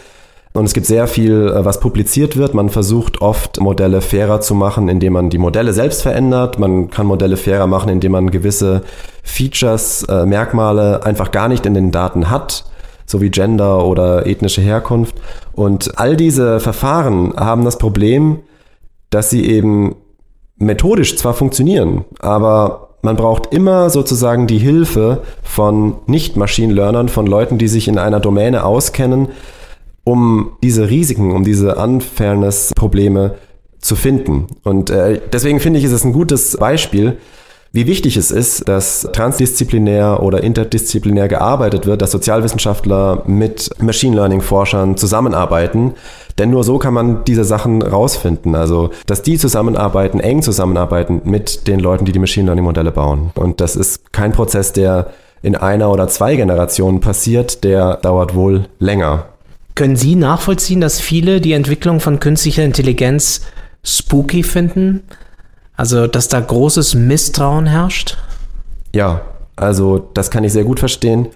Und 0.53 0.67
es 0.67 0.75
gibt 0.75 0.87
sehr 0.87 1.07
viel, 1.07 1.49
äh, 1.49 1.65
was 1.65 1.81
publiziert 1.81 2.37
wird. 2.37 2.53
Man 2.53 2.69
versucht 2.69 3.23
oft 3.23 3.59
Modelle 3.59 4.03
fairer 4.03 4.43
zu 4.43 4.55
machen, 4.55 4.91
indem 4.91 5.15
man 5.15 5.31
die 5.31 5.39
Modelle 5.39 5.73
selbst 5.73 6.03
verändert. 6.03 6.59
Man 6.59 6.91
kann 6.91 7.07
Modelle 7.07 7.39
fairer 7.39 7.67
machen, 7.67 7.89
indem 7.89 8.13
man 8.13 8.31
gewisse 8.31 8.83
Features, 9.23 10.03
äh, 10.03 10.27
Merkmale 10.27 11.03
einfach 11.03 11.31
gar 11.31 11.49
nicht 11.49 11.65
in 11.65 11.73
den 11.73 11.93
Daten 11.93 12.29
hat, 12.29 12.67
so 13.07 13.21
wie 13.21 13.31
Gender 13.31 13.87
oder 13.87 14.27
ethnische 14.27 14.61
Herkunft. 14.61 15.15
Und 15.53 15.99
all 15.99 16.17
diese 16.17 16.61
Verfahren 16.61 17.35
haben 17.37 17.65
das 17.65 17.79
Problem, 17.79 18.41
dass 19.11 19.31
sie 19.31 19.47
eben 19.47 19.97
methodisch 20.59 21.17
zwar 21.17 21.35
funktionieren, 21.35 22.05
aber 22.19 22.87
man 23.03 23.17
braucht 23.17 23.55
immer 23.55 23.89
sozusagen 23.89 24.47
die 24.47 24.59
Hilfe 24.59 25.23
von 25.43 25.97
Nicht-Machine-Learnern, 26.07 27.09
von 27.09 27.27
Leuten, 27.27 27.57
die 27.57 27.69
sich 27.69 27.89
in 27.89 27.99
einer 27.99 28.21
Domäne 28.21 28.65
auskennen, 28.65 29.29
um 30.03 30.57
diese 30.63 30.91
Risiken, 30.91 31.33
um 31.33 31.45
diese 31.45 31.77
Unfairness-Probleme 31.77 33.37
zu 33.79 33.95
finden. 33.95 34.47
Und 34.65 34.91
äh, 34.91 35.21
deswegen 35.33 35.61
finde 35.61 35.79
ich, 35.79 35.85
ist 35.85 35.93
es 35.93 36.05
ein 36.05 36.13
gutes 36.13 36.57
Beispiel, 36.57 37.19
wie 37.77 37.87
wichtig 37.87 38.17
es 38.17 38.31
ist, 38.31 38.67
dass 38.69 39.07
transdisziplinär 39.13 40.23
oder 40.23 40.43
interdisziplinär 40.43 41.29
gearbeitet 41.29 41.85
wird, 41.85 42.01
dass 42.01 42.11
Sozialwissenschaftler 42.11 43.23
mit 43.27 43.69
Machine 43.83 44.17
Learning 44.17 44.41
Forschern 44.41 44.97
zusammenarbeiten. 44.97 45.93
Denn 46.39 46.49
nur 46.49 46.65
so 46.65 46.79
kann 46.79 46.95
man 46.95 47.25
diese 47.25 47.45
Sachen 47.45 47.83
rausfinden. 47.83 48.55
Also, 48.55 48.91
dass 49.05 49.21
die 49.21 49.37
zusammenarbeiten, 49.37 50.21
eng 50.21 50.41
zusammenarbeiten 50.41 51.21
mit 51.25 51.69
den 51.69 51.79
Leuten, 51.79 52.07
die 52.07 52.13
die 52.13 52.19
Machine 52.19 52.47
Learning 52.47 52.65
Modelle 52.65 52.93
bauen. 52.93 53.31
Und 53.35 53.61
das 53.61 53.77
ist 53.77 54.11
kein 54.11 54.33
Prozess, 54.33 54.73
der 54.73 55.11
in 55.43 55.55
einer 55.55 55.91
oder 55.91 56.09
zwei 56.09 56.35
Generationen 56.35 57.01
passiert, 57.01 57.63
der 57.63 57.97
dauert 57.97 58.35
wohl 58.35 58.69
länger. 58.79 59.27
Können 59.75 59.97
Sie 59.97 60.15
nachvollziehen, 60.15 60.81
dass 60.81 60.99
viele 60.99 61.43
die 61.43 61.53
Entwicklung 61.53 62.01
von 62.01 62.21
künstlicher 62.21 62.65
Intelligenz 62.65 63.43
spooky 63.85 64.43
finden? 64.43 65.03
Also, 65.77 66.07
dass 66.07 66.29
da 66.29 66.41
großes 66.41 66.95
Misstrauen 66.95 67.67
herrscht? 67.67 68.17
Ja, 68.95 69.23
also 69.57 70.09
das 70.15 70.31
kann 70.31 70.45
ich 70.45 70.53
sehr 70.53 70.65
gut 70.65 70.79
verstehen. 70.79 71.29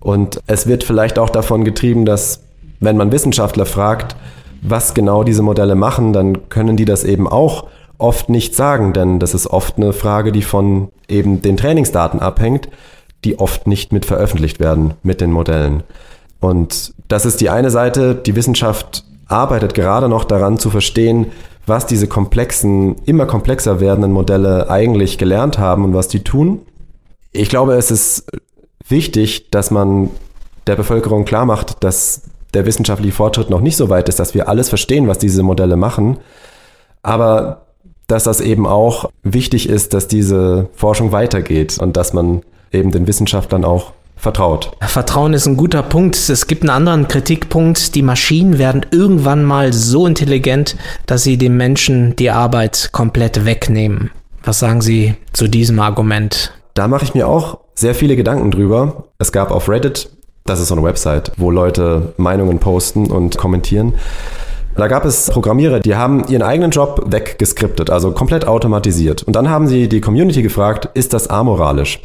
Und 0.00 0.40
es 0.46 0.66
wird 0.66 0.84
vielleicht 0.84 1.18
auch 1.18 1.30
davon 1.30 1.64
getrieben, 1.64 2.04
dass 2.04 2.40
wenn 2.80 2.96
man 2.96 3.12
Wissenschaftler 3.12 3.66
fragt, 3.66 4.16
was 4.62 4.94
genau 4.94 5.24
diese 5.24 5.42
Modelle 5.42 5.74
machen, 5.74 6.12
dann 6.12 6.48
können 6.48 6.76
die 6.76 6.84
das 6.84 7.04
eben 7.04 7.28
auch 7.28 7.66
oft 7.98 8.28
nicht 8.28 8.54
sagen, 8.54 8.92
denn 8.92 9.18
das 9.18 9.34
ist 9.34 9.48
oft 9.48 9.76
eine 9.76 9.92
Frage, 9.92 10.32
die 10.32 10.42
von 10.42 10.88
eben 11.08 11.42
den 11.42 11.56
Trainingsdaten 11.56 12.20
abhängt, 12.20 12.68
die 13.24 13.38
oft 13.38 13.66
nicht 13.66 13.92
mit 13.92 14.06
veröffentlicht 14.06 14.60
werden 14.60 14.94
mit 15.02 15.20
den 15.20 15.32
Modellen. 15.32 15.82
Und 16.40 16.94
das 17.08 17.26
ist 17.26 17.40
die 17.40 17.50
eine 17.50 17.70
Seite, 17.70 18.14
die 18.14 18.36
Wissenschaft 18.36 19.04
arbeitet 19.26 19.74
gerade 19.74 20.08
noch 20.08 20.24
daran 20.24 20.58
zu 20.58 20.70
verstehen, 20.70 21.26
was 21.68 21.86
diese 21.86 22.06
komplexen, 22.06 22.96
immer 23.04 23.26
komplexer 23.26 23.80
werdenden 23.80 24.12
Modelle 24.12 24.70
eigentlich 24.70 25.18
gelernt 25.18 25.58
haben 25.58 25.84
und 25.84 25.94
was 25.94 26.08
die 26.08 26.24
tun. 26.24 26.62
Ich 27.32 27.48
glaube, 27.48 27.74
es 27.74 27.90
ist 27.90 28.26
wichtig, 28.88 29.50
dass 29.50 29.70
man 29.70 30.10
der 30.66 30.76
Bevölkerung 30.76 31.24
klar 31.24 31.46
macht, 31.46 31.82
dass 31.84 32.22
der 32.54 32.66
wissenschaftliche 32.66 33.14
Fortschritt 33.14 33.50
noch 33.50 33.60
nicht 33.60 33.76
so 33.76 33.88
weit 33.90 34.08
ist, 34.08 34.18
dass 34.18 34.34
wir 34.34 34.48
alles 34.48 34.68
verstehen, 34.68 35.08
was 35.08 35.18
diese 35.18 35.42
Modelle 35.42 35.76
machen. 35.76 36.18
Aber 37.02 37.66
dass 38.06 38.24
das 38.24 38.40
eben 38.40 38.66
auch 38.66 39.10
wichtig 39.22 39.68
ist, 39.68 39.92
dass 39.92 40.08
diese 40.08 40.68
Forschung 40.74 41.12
weitergeht 41.12 41.78
und 41.78 41.96
dass 41.96 42.12
man 42.14 42.42
eben 42.72 42.90
den 42.90 43.06
Wissenschaftlern 43.06 43.64
auch 43.64 43.92
vertraut. 44.18 44.72
Vertrauen 44.80 45.32
ist 45.32 45.46
ein 45.46 45.56
guter 45.56 45.82
Punkt. 45.82 46.16
Es 46.16 46.46
gibt 46.46 46.62
einen 46.62 46.70
anderen 46.70 47.08
Kritikpunkt. 47.08 47.94
Die 47.94 48.02
Maschinen 48.02 48.58
werden 48.58 48.86
irgendwann 48.90 49.44
mal 49.44 49.72
so 49.72 50.06
intelligent, 50.06 50.76
dass 51.06 51.22
sie 51.22 51.38
dem 51.38 51.56
Menschen 51.56 52.16
die 52.16 52.30
Arbeit 52.30 52.90
komplett 52.92 53.44
wegnehmen. 53.44 54.10
Was 54.44 54.60
sagen 54.60 54.80
Sie 54.80 55.14
zu 55.32 55.48
diesem 55.48 55.78
Argument? 55.80 56.52
Da 56.74 56.88
mache 56.88 57.04
ich 57.04 57.14
mir 57.14 57.26
auch 57.28 57.58
sehr 57.74 57.94
viele 57.94 58.16
Gedanken 58.16 58.50
drüber. 58.50 59.04
Es 59.18 59.32
gab 59.32 59.50
auf 59.50 59.68
Reddit, 59.68 60.10
das 60.46 60.60
ist 60.60 60.68
so 60.68 60.74
eine 60.74 60.84
Website, 60.84 61.32
wo 61.36 61.50
Leute 61.50 62.14
Meinungen 62.16 62.58
posten 62.58 63.10
und 63.10 63.36
kommentieren. 63.36 63.94
Da 64.76 64.86
gab 64.86 65.04
es 65.04 65.28
Programmierer, 65.28 65.80
die 65.80 65.96
haben 65.96 66.24
ihren 66.28 66.42
eigenen 66.42 66.70
Job 66.70 67.02
weggeskriptet, 67.06 67.90
also 67.90 68.12
komplett 68.12 68.46
automatisiert. 68.46 69.24
Und 69.24 69.34
dann 69.34 69.50
haben 69.50 69.66
sie 69.66 69.88
die 69.88 70.00
Community 70.00 70.40
gefragt, 70.40 70.88
ist 70.94 71.12
das 71.12 71.28
amoralisch? 71.28 72.00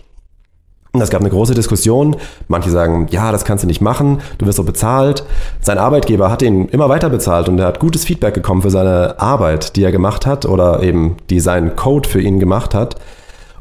Es 1.02 1.10
gab 1.10 1.22
eine 1.22 1.32
große 1.32 1.56
Diskussion. 1.56 2.18
Manche 2.48 2.70
sagen, 2.70 3.08
ja, 3.10 3.32
das 3.32 3.46
kannst 3.46 3.64
du 3.64 3.68
nicht 3.68 3.82
machen, 3.82 4.22
du 4.38 4.46
wirst 4.46 4.58
so 4.58 4.64
bezahlt. 4.64 5.24
Sein 5.60 5.80
Arbeitgeber 5.80 6.30
hat 6.30 6.44
ihn 6.44 6.68
immer 6.68 6.88
weiter 6.88 7.10
bezahlt 7.10 7.50
und 7.50 7.58
er 7.58 7.66
hat 7.66 7.80
gutes 7.80 8.06
Feedback 8.06 8.36
bekommen 8.36 8.62
für 8.62 8.70
seine 8.70 9.20
Arbeit, 9.20 9.76
die 9.76 9.84
er 9.84 9.92
gemacht 9.92 10.28
hat 10.28 10.46
oder 10.46 10.84
eben 10.84 11.18
die 11.32 11.40
sein 11.40 11.76
Code 11.76 12.08
für 12.08 12.22
ihn 12.22 12.40
gemacht 12.40 12.76
hat. 12.76 12.98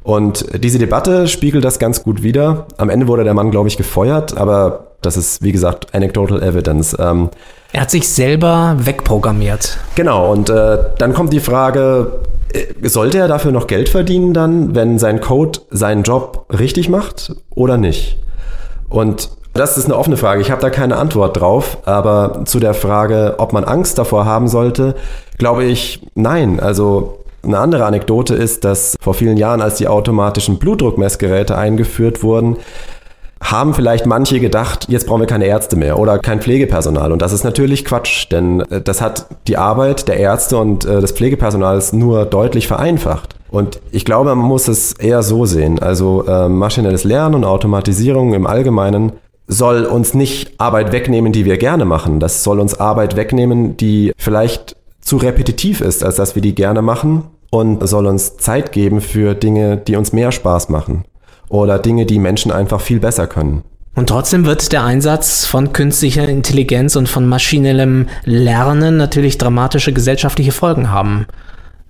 Und 0.02 0.62
diese 0.62 0.78
Debatte 0.78 1.26
spiegelt 1.26 1.64
das 1.64 1.78
ganz 1.78 2.02
gut 2.02 2.22
wider. 2.22 2.66
Am 2.76 2.90
Ende 2.90 3.08
wurde 3.08 3.24
der 3.24 3.32
Mann, 3.32 3.50
glaube 3.50 3.68
ich, 3.68 3.78
gefeuert, 3.78 4.36
aber 4.36 4.88
das 5.00 5.16
ist, 5.16 5.42
wie 5.42 5.52
gesagt, 5.52 5.94
anecdotal 5.94 6.42
evidence. 6.42 6.94
Ähm, 6.98 7.30
er 7.72 7.80
hat 7.80 7.90
sich 7.90 8.06
selber 8.08 8.76
wegprogrammiert. 8.78 9.78
Genau, 9.94 10.30
und 10.30 10.50
äh, 10.50 10.76
dann 10.98 11.14
kommt 11.14 11.32
die 11.32 11.40
Frage, 11.40 12.12
sollte 12.82 13.18
er 13.18 13.28
dafür 13.28 13.52
noch 13.52 13.66
Geld 13.66 13.88
verdienen 13.88 14.34
dann, 14.34 14.74
wenn 14.74 14.98
sein 14.98 15.20
Code 15.20 15.60
seinen 15.70 16.02
Job 16.02 16.46
richtig 16.50 16.88
macht 16.88 17.34
oder 17.50 17.76
nicht? 17.76 18.18
Und 18.88 19.30
das 19.54 19.76
ist 19.76 19.84
eine 19.84 19.96
offene 19.96 20.16
Frage. 20.16 20.40
Ich 20.40 20.50
habe 20.50 20.60
da 20.60 20.70
keine 20.70 20.96
Antwort 20.96 21.38
drauf. 21.38 21.78
Aber 21.84 22.42
zu 22.44 22.58
der 22.58 22.74
Frage, 22.74 23.34
ob 23.38 23.52
man 23.52 23.64
Angst 23.64 23.98
davor 23.98 24.24
haben 24.24 24.48
sollte, 24.48 24.94
glaube 25.38 25.64
ich, 25.64 26.06
nein. 26.14 26.60
Also 26.60 27.18
eine 27.42 27.58
andere 27.58 27.84
Anekdote 27.84 28.34
ist, 28.34 28.64
dass 28.64 28.96
vor 29.00 29.14
vielen 29.14 29.36
Jahren, 29.36 29.60
als 29.60 29.76
die 29.76 29.88
automatischen 29.88 30.58
Blutdruckmessgeräte 30.58 31.56
eingeführt 31.56 32.22
wurden, 32.22 32.56
haben 33.42 33.74
vielleicht 33.74 34.06
manche 34.06 34.40
gedacht, 34.40 34.86
jetzt 34.88 35.06
brauchen 35.06 35.20
wir 35.20 35.26
keine 35.26 35.46
Ärzte 35.46 35.76
mehr 35.76 35.98
oder 35.98 36.18
kein 36.18 36.40
Pflegepersonal. 36.40 37.12
Und 37.12 37.22
das 37.22 37.32
ist 37.32 37.44
natürlich 37.44 37.84
Quatsch, 37.84 38.30
denn 38.30 38.60
äh, 38.60 38.80
das 38.80 39.00
hat 39.00 39.26
die 39.48 39.56
Arbeit 39.56 40.08
der 40.08 40.16
Ärzte 40.16 40.58
und 40.58 40.84
äh, 40.84 41.00
des 41.00 41.12
Pflegepersonals 41.12 41.92
nur 41.92 42.24
deutlich 42.24 42.66
vereinfacht. 42.66 43.36
Und 43.50 43.80
ich 43.90 44.04
glaube, 44.04 44.34
man 44.34 44.46
muss 44.46 44.68
es 44.68 44.94
eher 44.94 45.22
so 45.22 45.44
sehen. 45.44 45.78
Also 45.78 46.24
äh, 46.26 46.48
maschinelles 46.48 47.04
Lernen 47.04 47.34
und 47.34 47.44
Automatisierung 47.44 48.32
im 48.32 48.46
Allgemeinen 48.46 49.12
soll 49.46 49.84
uns 49.84 50.14
nicht 50.14 50.58
Arbeit 50.58 50.92
wegnehmen, 50.92 51.32
die 51.32 51.44
wir 51.44 51.58
gerne 51.58 51.84
machen. 51.84 52.20
Das 52.20 52.44
soll 52.44 52.60
uns 52.60 52.78
Arbeit 52.78 53.16
wegnehmen, 53.16 53.76
die 53.76 54.12
vielleicht 54.16 54.76
zu 55.00 55.16
repetitiv 55.16 55.80
ist, 55.80 56.04
als 56.04 56.16
dass 56.16 56.34
wir 56.36 56.42
die 56.42 56.54
gerne 56.54 56.80
machen 56.80 57.24
und 57.50 57.86
soll 57.86 58.06
uns 58.06 58.36
Zeit 58.38 58.72
geben 58.72 59.00
für 59.00 59.34
Dinge, 59.34 59.76
die 59.76 59.96
uns 59.96 60.12
mehr 60.12 60.32
Spaß 60.32 60.68
machen 60.70 61.04
oder 61.52 61.78
Dinge, 61.78 62.06
die 62.06 62.18
Menschen 62.18 62.50
einfach 62.50 62.80
viel 62.80 62.98
besser 62.98 63.26
können. 63.26 63.62
Und 63.94 64.08
trotzdem 64.08 64.46
wird 64.46 64.72
der 64.72 64.84
Einsatz 64.84 65.44
von 65.44 65.74
künstlicher 65.74 66.26
Intelligenz 66.26 66.96
und 66.96 67.10
von 67.10 67.28
maschinellem 67.28 68.08
Lernen 68.24 68.96
natürlich 68.96 69.36
dramatische 69.36 69.92
gesellschaftliche 69.92 70.52
Folgen 70.52 70.90
haben. 70.90 71.26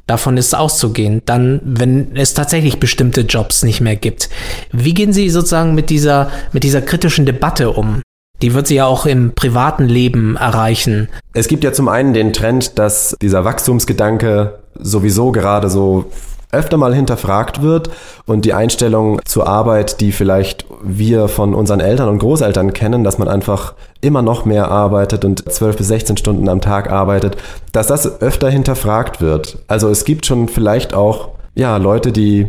Davon 0.09 0.37
ist 0.37 0.53
auszugehen, 0.53 1.23
dann, 1.27 1.61
wenn 1.65 2.17
es 2.17 2.35
tatsächlich 2.35 2.81
bestimmte 2.81 3.21
Jobs 3.21 3.63
nicht 3.63 3.81
mehr 3.81 3.95
gibt. 3.95 4.31
Wie 4.73 4.95
gehen 4.95 5.13
Sie 5.13 5.31
sozusagen 5.31 5.77
mit 5.77 5.91
dieser, 5.91 6.29
mit 6.53 6.65
dieser 6.65 6.83
kritischen 6.83 7.25
Debatte 7.25 7.71
um? 7.71 8.03
Die 8.43 8.55
wird 8.55 8.67
sie 8.67 8.75
ja 8.75 8.87
auch 8.87 9.07
im 9.07 9.37
privaten 9.37 9.85
Leben 9.85 10.35
erreichen. 10.35 11.09
Es 11.33 11.47
gibt 11.47 11.63
ja 11.63 11.73
zum 11.73 11.87
einen 11.87 12.13
den 12.13 12.33
Trend, 12.33 12.81
dass 12.81 13.17
dieser 13.23 13.45
Wachstumsgedanke 13.45 14.59
sowieso 14.77 15.31
gerade 15.31 15.71
so 15.71 16.11
öfter 16.53 16.77
mal 16.77 16.95
hinterfragt 16.95 17.63
wird 17.63 17.91
und 18.27 18.45
die 18.45 18.53
Einstellung 18.53 19.21
zur 19.25 19.49
Arbeit, 19.49 20.01
die 20.01 20.13
vielleicht 20.13 20.67
wir 20.83 21.29
von 21.29 21.55
unseren 21.55 21.81
Eltern 21.81 22.09
und 22.09 22.19
Großeltern 22.19 22.73
kennen, 22.73 23.05
dass 23.05 23.19
man 23.19 23.29
einfach 23.29 23.75
immer 24.01 24.23
noch 24.23 24.45
mehr 24.45 24.69
arbeitet 24.69 25.25
und 25.25 25.51
12 25.51 25.77
bis 25.79 25.89
16 25.89 26.17
Stunden 26.19 26.49
am 26.49 26.61
Tag 26.61 26.91
arbeitet, 26.91 27.37
dass 27.73 27.87
das 27.87 28.21
öfter 28.21 28.51
hinterfragt 28.51 29.21
wird. 29.21 29.59
Also 29.67 29.89
es 29.89 30.05
gibt 30.05 30.27
schon 30.27 30.49
vielleicht 30.49 30.95
auch 30.95 31.31
ja, 31.55 31.77
Leute, 31.77 32.13
die 32.13 32.49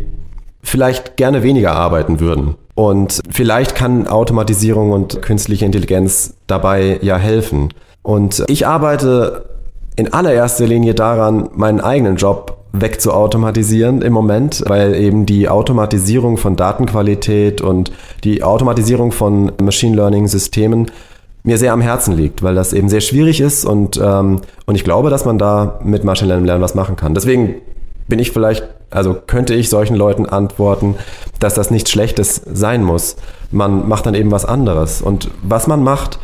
vielleicht 0.61 1.17
gerne 1.17 1.43
weniger 1.43 1.73
arbeiten 1.73 2.19
würden. 2.19 2.55
Und 2.75 3.21
vielleicht 3.29 3.75
kann 3.75 4.07
Automatisierung 4.07 4.91
und 4.91 5.21
künstliche 5.21 5.65
Intelligenz 5.65 6.35
dabei 6.47 6.99
ja 7.01 7.17
helfen. 7.17 7.69
Und 8.01 8.43
ich 8.47 8.65
arbeite 8.65 9.45
in 9.95 10.11
allererster 10.11 10.65
Linie 10.65 10.95
daran, 10.95 11.49
meinen 11.53 11.81
eigenen 11.81 12.15
Job 12.15 12.62
wegzuautomatisieren 12.73 14.01
im 14.01 14.13
Moment, 14.13 14.63
weil 14.67 14.95
eben 14.95 15.25
die 15.25 15.47
Automatisierung 15.47 16.37
von 16.37 16.55
Datenqualität 16.55 17.61
und 17.61 17.91
die 18.23 18.43
Automatisierung 18.43 19.11
von 19.11 19.51
Machine 19.61 19.95
Learning 19.95 20.27
Systemen 20.27 20.91
mir 21.43 21.57
sehr 21.57 21.73
am 21.73 21.81
Herzen 21.81 22.15
liegt, 22.15 22.41
weil 22.41 22.55
das 22.55 22.73
eben 22.73 22.89
sehr 22.89 23.01
schwierig 23.01 23.41
ist 23.41 23.63
und, 23.65 23.99
ähm, 24.01 24.41
und 24.65 24.75
ich 24.75 24.83
glaube, 24.83 25.09
dass 25.09 25.25
man 25.25 25.37
da 25.37 25.79
mit 25.83 26.03
Machine 26.03 26.29
Learning 26.29 26.45
Lernen 26.47 26.63
was 26.63 26.73
machen 26.73 26.95
kann. 26.95 27.13
Deswegen 27.13 27.55
bin 28.07 28.19
ich 28.19 28.31
vielleicht, 28.31 28.67
also 28.89 29.15
könnte 29.27 29.53
ich 29.53 29.69
solchen 29.69 29.95
Leuten 29.95 30.25
antworten, 30.25 30.95
dass 31.39 31.53
das 31.53 31.69
nichts 31.69 31.91
Schlechtes 31.91 32.41
sein 32.45 32.83
muss. 32.83 33.17
Man 33.51 33.87
macht 33.87 34.05
dann 34.05 34.15
eben 34.15 34.31
was 34.31 34.45
anderes. 34.45 35.01
Und 35.01 35.29
was 35.41 35.67
man 35.67 35.83
macht, 35.83 36.19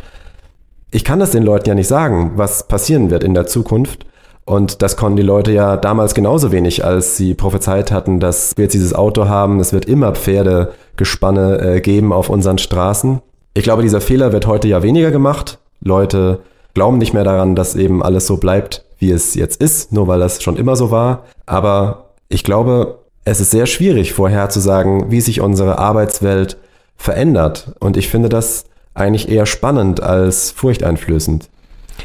ich 0.90 1.04
kann 1.04 1.20
das 1.20 1.30
den 1.30 1.42
Leuten 1.42 1.68
ja 1.68 1.74
nicht 1.74 1.88
sagen, 1.88 2.32
was 2.36 2.66
passieren 2.66 3.10
wird 3.10 3.22
in 3.22 3.34
der 3.34 3.46
Zukunft. 3.46 4.06
Und 4.44 4.82
das 4.82 4.96
konnten 4.96 5.16
die 5.16 5.22
Leute 5.22 5.52
ja 5.52 5.76
damals 5.76 6.14
genauso 6.14 6.50
wenig, 6.50 6.84
als 6.84 7.16
sie 7.16 7.34
prophezeit 7.34 7.92
hatten, 7.92 8.20
dass 8.20 8.56
wir 8.56 8.64
jetzt 8.64 8.74
dieses 8.74 8.94
Auto 8.94 9.28
haben, 9.28 9.60
es 9.60 9.72
wird 9.72 9.84
immer 9.84 10.14
Pferdegespanne 10.14 11.58
äh, 11.60 11.80
geben 11.80 12.12
auf 12.12 12.30
unseren 12.30 12.58
Straßen. 12.58 13.20
Ich 13.54 13.64
glaube, 13.64 13.82
dieser 13.82 14.00
Fehler 14.00 14.32
wird 14.32 14.46
heute 14.46 14.68
ja 14.68 14.82
weniger 14.82 15.10
gemacht. 15.10 15.58
Leute 15.80 16.40
glauben 16.74 16.98
nicht 16.98 17.14
mehr 17.14 17.24
daran, 17.24 17.54
dass 17.54 17.76
eben 17.76 18.02
alles 18.02 18.26
so 18.26 18.36
bleibt, 18.36 18.84
wie 18.98 19.10
es 19.10 19.34
jetzt 19.34 19.60
ist, 19.60 19.92
nur 19.92 20.08
weil 20.08 20.20
das 20.20 20.42
schon 20.42 20.56
immer 20.56 20.76
so 20.76 20.90
war. 20.90 21.24
Aber 21.46 22.10
ich 22.28 22.44
glaube, 22.44 22.98
es 23.24 23.40
ist 23.40 23.50
sehr 23.50 23.66
schwierig 23.66 24.12
vorherzusagen, 24.12 25.10
wie 25.10 25.20
sich 25.20 25.40
unsere 25.40 25.78
Arbeitswelt 25.78 26.56
verändert. 26.96 27.72
Und 27.80 27.96
ich 27.96 28.08
finde 28.08 28.28
das 28.28 28.64
eigentlich 28.94 29.28
eher 29.28 29.46
spannend 29.46 30.02
als 30.02 30.50
furchteinflößend. 30.50 31.48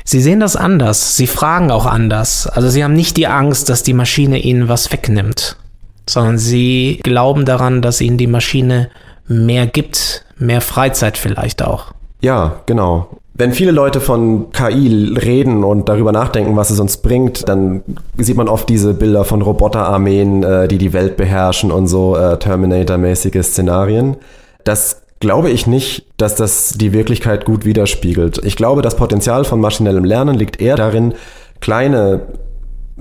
Sie 0.08 0.22
sehen 0.22 0.40
das 0.40 0.56
anders, 0.56 1.18
Sie 1.18 1.26
fragen 1.26 1.72
auch 1.72 1.88
anders. 1.88 2.46
Also 2.46 2.70
Sie 2.70 2.84
haben 2.84 2.94
nicht 2.94 3.18
die 3.18 3.26
Angst, 3.26 3.70
dass 3.70 3.82
die 3.82 3.94
Maschine 3.94 4.38
Ihnen 4.38 4.70
was 4.70 4.92
wegnimmt, 4.92 5.58
sondern 6.08 6.38
Sie 6.38 7.00
glauben 7.04 7.44
daran, 7.46 7.82
dass 7.82 8.02
Ihnen 8.02 8.20
die 8.20 8.28
Maschine 8.28 8.90
mehr 9.28 9.66
gibt, 9.66 10.24
mehr 10.38 10.62
Freizeit 10.62 11.18
vielleicht 11.18 11.64
auch. 11.64 11.88
Ja, 12.22 12.62
genau. 12.68 13.08
Wenn 13.34 13.52
viele 13.52 13.72
Leute 13.72 14.00
von 14.00 14.52
KI 14.52 15.14
reden 15.18 15.64
und 15.64 15.90
darüber 15.90 16.12
nachdenken, 16.12 16.56
was 16.56 16.70
es 16.70 16.80
uns 16.80 16.98
bringt, 16.98 17.50
dann 17.50 17.82
sieht 18.18 18.38
man 18.38 18.48
oft 18.48 18.70
diese 18.70 18.94
Bilder 18.94 19.26
von 19.26 19.42
Roboterarmeen, 19.42 20.44
äh, 20.44 20.68
die 20.68 20.78
die 20.78 20.94
Welt 20.94 21.18
beherrschen 21.18 21.72
und 21.72 21.88
so 21.88 22.16
äh, 22.16 22.38
Terminator-mäßige 22.38 23.44
Szenarien. 23.44 24.18
Das 24.64 25.02
glaube 25.20 25.50
ich 25.50 25.68
nicht, 25.68 26.06
dass 26.18 26.36
das 26.36 26.74
die 26.78 26.94
Wirklichkeit 26.94 27.46
gut 27.46 27.66
widerspiegelt. 27.66 28.44
Ich 28.46 28.56
glaube, 28.56 28.82
das 28.82 28.96
Potenzial 28.96 29.46
von 29.46 29.60
maschinellem 29.62 30.04
Lernen 30.04 30.36
liegt 30.36 30.62
eher 30.62 30.76
darin, 30.76 31.14
kleine 31.62 32.22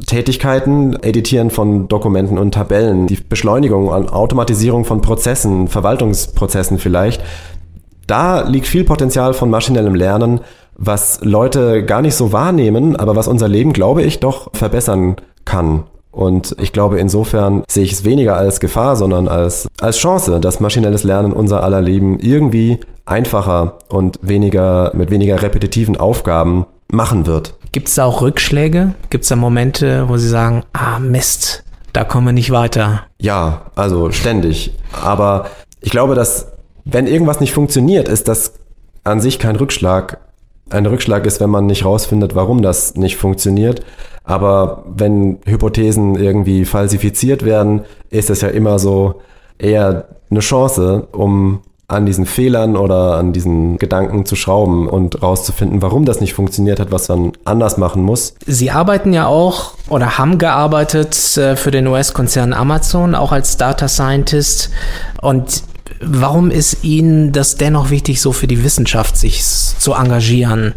Tätigkeiten, 0.07 0.97
Editieren 1.03 1.51
von 1.51 1.87
Dokumenten 1.87 2.39
und 2.39 2.55
Tabellen, 2.55 3.07
die 3.07 3.17
Beschleunigung 3.17 3.89
und 3.89 4.13
Automatisierung 4.13 4.85
von 4.85 5.01
Prozessen, 5.01 5.69
Verwaltungsprozessen 5.69 6.79
vielleicht, 6.79 7.23
da 8.07 8.43
liegt 8.43 8.67
viel 8.67 8.85
Potenzial 8.85 9.35
von 9.35 9.51
maschinellem 9.51 9.95
Lernen, 9.95 10.41
was 10.77 11.21
Leute 11.23 11.85
gar 11.85 12.03
nicht 12.03 12.17
so 12.17 12.33
wahrnehmen, 12.33 12.97
aber 12.97 13.17
was 13.17 13.29
unser 13.29 13.49
Leben, 13.49 13.73
glaube 13.73 14.03
ich, 14.03 14.21
doch 14.21 14.51
verbessern 14.55 15.17
kann. 15.45 15.85
Und 16.15 16.55
ich 16.61 16.73
glaube, 16.73 16.99
insofern 17.01 17.65
sehe 17.69 17.83
ich 17.83 17.93
es 17.93 18.05
weniger 18.05 18.37
als 18.37 18.61
Gefahr, 18.61 18.95
sondern 18.97 19.27
als, 19.27 19.69
als 19.81 19.99
Chance, 19.99 20.39
dass 20.41 20.61
maschinelles 20.61 21.03
Lernen 21.03 21.33
unser 21.33 21.65
aller 21.65 21.81
Leben 21.81 22.21
irgendwie 22.21 22.79
einfacher 23.05 23.79
und 23.89 24.19
weniger, 24.23 24.93
mit 24.95 25.11
weniger 25.11 25.43
repetitiven 25.43 25.97
Aufgaben 25.97 26.67
machen 26.91 27.27
wird. 27.27 27.55
Gibt 27.73 27.89
es 27.89 27.97
da 27.97 28.05
auch 28.05 28.23
Rückschläge? 28.23 28.95
Gibt 29.11 29.25
es 29.25 29.29
da 29.29 29.37
Momente, 29.37 30.09
wo 30.09 30.17
Sie 30.17 30.29
sagen, 30.29 30.63
ah 30.73 31.01
Mist, 31.01 31.65
da 31.93 32.05
kommen 32.05 32.27
wir 32.27 32.33
nicht 32.33 32.53
weiter? 32.53 33.03
Ja, 33.21 33.63
also 33.75 34.13
ständig. 34.13 34.73
Aber 35.03 35.47
ich 35.81 35.91
glaube, 35.91 36.15
dass 36.15 36.53
wenn 36.85 37.07
irgendwas 37.07 37.41
nicht 37.41 37.53
funktioniert, 37.53 38.09
ist 38.09 38.29
das 38.29 38.55
an 39.03 39.21
sich 39.21 39.39
kein 39.39 39.57
Rückschlag. 39.57 40.19
Ein 40.71 40.87
Rückschlag 40.87 41.27
ist, 41.27 41.41
wenn 41.41 41.51
man 41.51 41.67
nicht 41.67 41.85
rausfindet, 41.85 42.35
warum 42.35 42.63
das 42.63 42.95
nicht 42.95 43.17
funktioniert. 43.17 43.83
Aber 44.25 44.85
wenn 44.87 45.39
Hypothesen 45.45 46.17
irgendwie 46.17 46.65
falsifiziert 46.65 47.45
werden, 47.45 47.83
ist 48.11 48.31
es 48.31 48.41
ja 48.41 48.49
immer 48.49 48.79
so 48.79 49.21
eher 49.59 50.09
eine 50.31 50.41
Chance, 50.41 51.09
um 51.13 51.61
an 51.87 52.07
diesen 52.07 52.25
Fehlern 52.25 52.77
oder 52.77 53.17
an 53.17 53.33
diesen 53.35 53.77
Gedanken 53.77 54.25
zu 54.25 54.37
schrauben 54.37 54.89
und 54.89 55.23
rauszufinden, 55.23 55.83
warum 55.83 56.07
das 56.07 56.21
nicht 56.21 56.33
funktioniert 56.33 56.81
hat, 56.81 56.91
was 56.91 57.09
man 57.09 57.33
anders 57.45 57.77
machen 57.77 58.03
muss. 58.03 58.35
Sie 58.47 58.71
arbeiten 58.71 59.13
ja 59.13 59.27
auch 59.27 59.75
oder 59.91 60.17
haben 60.17 60.39
gearbeitet 60.39 61.37
äh, 61.37 61.57
für 61.57 61.71
den 61.71 61.87
US-Konzern 61.87 62.55
Amazon, 62.55 63.15
auch 63.15 63.33
als 63.33 63.59
Data 63.59 63.89
Scientist. 63.89 64.71
Und 65.21 65.63
Warum 66.01 66.51
ist 66.51 66.85
Ihnen 66.85 67.33
das 67.33 67.57
dennoch 67.57 67.91
wichtig, 67.91 68.21
so 68.21 68.33
für 68.33 68.47
die 68.47 68.63
Wissenschaft 68.65 69.17
sich 69.17 69.43
zu 69.43 69.93
engagieren? 69.95 70.75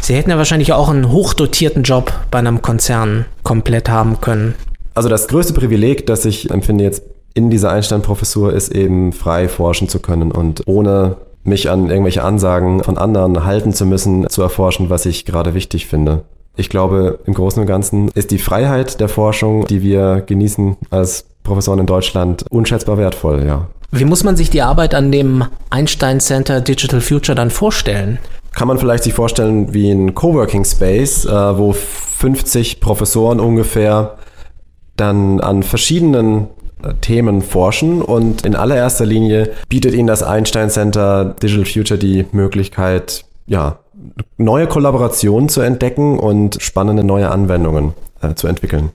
Sie 0.00 0.14
hätten 0.14 0.30
ja 0.30 0.38
wahrscheinlich 0.38 0.72
auch 0.72 0.88
einen 0.88 1.10
hochdotierten 1.10 1.82
Job 1.82 2.12
bei 2.30 2.38
einem 2.38 2.62
Konzern 2.62 3.26
komplett 3.42 3.88
haben 3.88 4.20
können. 4.20 4.54
Also 4.94 5.08
das 5.08 5.28
größte 5.28 5.52
Privileg, 5.52 6.06
das 6.06 6.24
ich 6.24 6.50
empfinde 6.50 6.84
jetzt 6.84 7.02
in 7.34 7.50
dieser 7.50 7.70
Einstein-Professur, 7.70 8.52
ist 8.52 8.72
eben 8.72 9.12
frei 9.12 9.48
forschen 9.48 9.88
zu 9.88 10.00
können 10.00 10.32
und 10.32 10.62
ohne 10.66 11.16
mich 11.44 11.70
an 11.70 11.88
irgendwelche 11.88 12.22
Ansagen 12.22 12.82
von 12.82 12.98
anderen 12.98 13.44
halten 13.44 13.72
zu 13.72 13.86
müssen, 13.86 14.28
zu 14.28 14.42
erforschen, 14.42 14.90
was 14.90 15.06
ich 15.06 15.24
gerade 15.24 15.54
wichtig 15.54 15.86
finde. 15.86 16.22
Ich 16.56 16.68
glaube, 16.68 17.20
im 17.24 17.34
Großen 17.34 17.60
und 17.60 17.66
Ganzen 17.66 18.08
ist 18.14 18.30
die 18.30 18.38
Freiheit 18.38 19.00
der 19.00 19.08
Forschung, 19.08 19.66
die 19.66 19.82
wir 19.82 20.22
genießen 20.26 20.76
als 20.90 21.24
Professoren 21.42 21.78
in 21.78 21.86
Deutschland, 21.86 22.44
unschätzbar 22.50 22.98
wertvoll, 22.98 23.44
ja. 23.46 23.68
Wie 23.92 24.04
muss 24.04 24.22
man 24.22 24.36
sich 24.36 24.50
die 24.50 24.62
Arbeit 24.62 24.94
an 24.94 25.10
dem 25.10 25.44
Einstein 25.68 26.20
Center 26.20 26.60
Digital 26.60 27.00
Future 27.00 27.34
dann 27.34 27.50
vorstellen? 27.50 28.18
Kann 28.52 28.68
man 28.68 28.78
vielleicht 28.78 29.04
sich 29.04 29.14
vorstellen 29.14 29.74
wie 29.74 29.90
ein 29.90 30.14
Coworking 30.14 30.64
Space, 30.64 31.24
äh, 31.24 31.58
wo 31.58 31.72
50 31.72 32.80
Professoren 32.80 33.40
ungefähr 33.40 34.16
dann 34.96 35.40
an 35.40 35.62
verschiedenen 35.62 36.48
äh, 36.82 36.94
Themen 37.00 37.42
forschen 37.42 38.02
und 38.02 38.44
in 38.44 38.54
allererster 38.54 39.06
Linie 39.06 39.50
bietet 39.68 39.94
ihnen 39.94 40.06
das 40.06 40.22
Einstein 40.22 40.70
Center 40.70 41.36
Digital 41.42 41.64
Future 41.64 41.98
die 41.98 42.26
Möglichkeit, 42.32 43.24
ja, 43.46 43.78
neue 44.36 44.66
Kollaborationen 44.66 45.48
zu 45.48 45.62
entdecken 45.62 46.18
und 46.18 46.62
spannende 46.62 47.04
neue 47.04 47.30
Anwendungen 47.30 47.94
äh, 48.22 48.34
zu 48.34 48.46
entwickeln. 48.46 48.90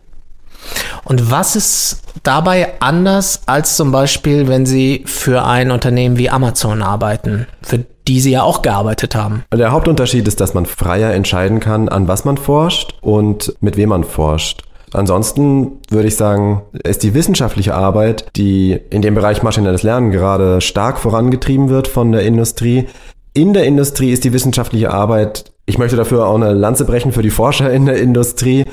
Und 1.04 1.32
was 1.32 1.56
ist 1.56 2.01
dabei 2.23 2.73
anders 2.80 3.41
als 3.45 3.75
zum 3.75 3.91
Beispiel, 3.91 4.47
wenn 4.47 4.65
Sie 4.65 5.04
für 5.06 5.43
ein 5.43 5.71
Unternehmen 5.71 6.17
wie 6.17 6.30
Amazon 6.30 6.82
arbeiten, 6.82 7.47
für 7.62 7.86
die 8.08 8.19
Sie 8.19 8.32
ja 8.32 8.43
auch 8.43 8.62
gearbeitet 8.62 9.15
haben? 9.15 9.43
Der 9.54 9.71
Hauptunterschied 9.71 10.28
ist, 10.28 10.41
dass 10.41 10.54
man 10.54 10.65
freier 10.65 11.13
entscheiden 11.13 11.60
kann, 11.60 11.89
an 11.89 12.08
was 12.08 12.25
man 12.25 12.38
forscht 12.38 12.95
und 13.01 13.54
mit 13.62 13.78
wem 13.78 13.89
man 13.89 14.04
forscht. 14.04 14.63
Ansonsten 14.93 15.80
würde 15.89 16.08
ich 16.08 16.15
sagen, 16.15 16.62
ist 16.84 17.04
die 17.04 17.13
wissenschaftliche 17.13 17.75
Arbeit, 17.75 18.28
die 18.38 18.80
in 18.89 19.01
dem 19.01 19.15
Bereich 19.15 19.43
maschinelles 19.43 19.84
Lernen 19.84 20.12
gerade 20.12 20.62
stark 20.62 20.99
vorangetrieben 20.99 21.69
wird 21.69 21.88
von 21.88 22.12
der 22.12 22.21
Industrie. 22.21 22.88
In 23.34 23.54
der 23.54 23.65
Industrie 23.65 24.12
ist 24.12 24.23
die 24.23 24.32
wissenschaftliche 24.32 24.91
Arbeit, 24.91 25.51
ich 25.65 25.78
möchte 25.78 25.97
dafür 25.97 26.28
auch 26.28 26.36
eine 26.36 26.54
Lanze 26.54 26.86
brechen 26.86 27.12
für 27.12 27.23
die 27.23 27.32
Forscher 27.32 27.71
in 27.73 27.86
der 27.86 27.97
Industrie, 27.97 28.65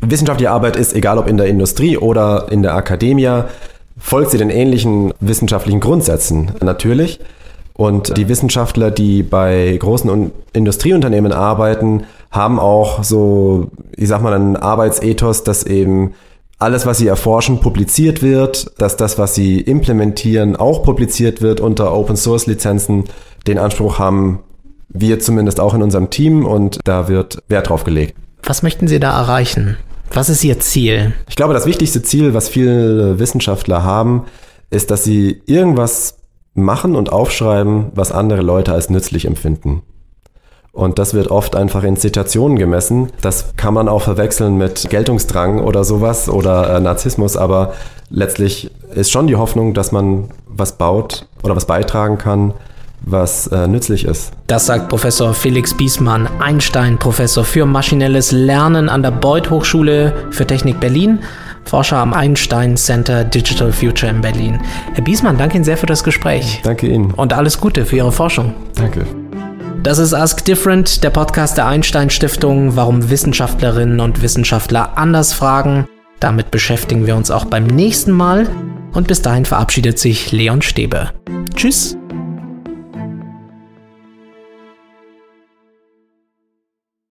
wissenschaftliche 0.00 0.50
Arbeit 0.50 0.76
ist, 0.76 0.94
egal 0.94 1.18
ob 1.18 1.28
in 1.28 1.36
der 1.36 1.46
Industrie 1.46 1.96
oder 1.96 2.46
in 2.50 2.62
der 2.62 2.74
Akademie, 2.74 3.42
folgt 3.98 4.30
sie 4.30 4.38
den 4.38 4.50
ähnlichen 4.50 5.12
wissenschaftlichen 5.20 5.80
Grundsätzen 5.80 6.52
natürlich. 6.60 7.20
Und 7.74 8.16
die 8.16 8.28
Wissenschaftler, 8.28 8.90
die 8.90 9.22
bei 9.22 9.76
großen 9.78 10.32
Industrieunternehmen 10.54 11.32
arbeiten, 11.32 12.04
haben 12.30 12.58
auch 12.58 13.04
so, 13.04 13.70
ich 13.94 14.08
sag 14.08 14.22
mal, 14.22 14.32
einen 14.32 14.56
Arbeitsethos, 14.56 15.44
dass 15.44 15.62
eben 15.62 16.14
alles, 16.58 16.86
was 16.86 16.98
sie 16.98 17.06
erforschen, 17.06 17.60
publiziert 17.60 18.22
wird, 18.22 18.80
dass 18.80 18.96
das, 18.96 19.18
was 19.18 19.34
sie 19.34 19.60
implementieren, 19.60 20.56
auch 20.56 20.82
publiziert 20.82 21.42
wird 21.42 21.60
unter 21.60 21.94
Open 21.94 22.16
Source 22.16 22.46
Lizenzen. 22.46 23.04
Den 23.46 23.58
Anspruch 23.58 23.98
haben 23.98 24.40
wir 24.88 25.20
zumindest 25.20 25.60
auch 25.60 25.74
in 25.74 25.82
unserem 25.82 26.08
Team 26.08 26.46
und 26.46 26.78
da 26.84 27.08
wird 27.08 27.42
Wert 27.48 27.68
drauf 27.68 27.84
gelegt. 27.84 28.16
Was 28.42 28.62
möchten 28.62 28.88
Sie 28.88 29.00
da 29.00 29.18
erreichen? 29.18 29.76
Was 30.12 30.28
ist 30.28 30.44
Ihr 30.44 30.60
Ziel? 30.60 31.14
Ich 31.28 31.36
glaube, 31.36 31.54
das 31.54 31.66
wichtigste 31.66 32.02
Ziel, 32.02 32.34
was 32.34 32.48
viele 32.48 33.18
Wissenschaftler 33.18 33.82
haben, 33.82 34.24
ist, 34.70 34.90
dass 34.90 35.04
sie 35.04 35.42
irgendwas 35.46 36.18
machen 36.54 36.96
und 36.96 37.12
aufschreiben, 37.12 37.92
was 37.94 38.12
andere 38.12 38.42
Leute 38.42 38.72
als 38.72 38.90
nützlich 38.90 39.26
empfinden. 39.26 39.82
Und 40.72 40.98
das 40.98 41.14
wird 41.14 41.30
oft 41.30 41.56
einfach 41.56 41.84
in 41.84 41.96
Zitationen 41.96 42.58
gemessen. 42.58 43.10
Das 43.22 43.56
kann 43.56 43.72
man 43.72 43.88
auch 43.88 44.02
verwechseln 44.02 44.58
mit 44.58 44.90
Geltungsdrang 44.90 45.60
oder 45.60 45.84
sowas 45.84 46.28
oder 46.28 46.76
äh, 46.76 46.80
Narzissmus, 46.80 47.36
aber 47.36 47.72
letztlich 48.10 48.70
ist 48.94 49.10
schon 49.10 49.26
die 49.26 49.36
Hoffnung, 49.36 49.72
dass 49.72 49.90
man 49.90 50.28
was 50.46 50.76
baut 50.76 51.28
oder 51.42 51.56
was 51.56 51.66
beitragen 51.66 52.18
kann, 52.18 52.52
was 53.06 53.46
äh, 53.46 53.66
nützlich 53.66 54.04
ist. 54.04 54.32
Das 54.48 54.66
sagt 54.66 54.88
Professor 54.88 55.32
Felix 55.32 55.74
Biesmann, 55.74 56.28
Einstein-Professor 56.40 57.44
für 57.44 57.64
maschinelles 57.64 58.32
Lernen 58.32 58.88
an 58.88 59.02
der 59.02 59.12
Beuth 59.12 59.48
Hochschule 59.48 60.12
für 60.30 60.46
Technik 60.46 60.80
Berlin. 60.80 61.20
Forscher 61.64 61.96
am 61.96 62.12
Einstein 62.14 62.76
Center 62.76 63.24
Digital 63.24 63.72
Future 63.72 64.10
in 64.10 64.20
Berlin. 64.20 64.60
Herr 64.94 65.02
Biesmann, 65.02 65.36
danke 65.36 65.56
Ihnen 65.56 65.64
sehr 65.64 65.76
für 65.76 65.86
das 65.86 66.04
Gespräch. 66.04 66.60
Danke 66.62 66.86
Ihnen. 66.86 67.10
Und 67.12 67.32
alles 67.32 67.60
Gute 67.60 67.84
für 67.84 67.96
Ihre 67.96 68.12
Forschung. 68.12 68.54
Danke. 68.74 69.04
Das 69.82 69.98
ist 69.98 70.14
Ask 70.14 70.44
Different, 70.44 71.02
der 71.04 71.10
Podcast 71.10 71.56
der 71.56 71.66
Einstein 71.66 72.10
Stiftung, 72.10 72.76
warum 72.76 73.08
Wissenschaftlerinnen 73.10 74.00
und 74.00 74.22
Wissenschaftler 74.22 74.96
anders 74.96 75.32
fragen. 75.32 75.86
Damit 76.20 76.50
beschäftigen 76.50 77.06
wir 77.06 77.16
uns 77.16 77.30
auch 77.30 77.44
beim 77.44 77.66
nächsten 77.66 78.12
Mal. 78.12 78.48
Und 78.92 79.08
bis 79.08 79.22
dahin 79.22 79.44
verabschiedet 79.44 79.98
sich 79.98 80.32
Leon 80.32 80.62
Stäbe. 80.62 81.10
Tschüss. 81.54 81.96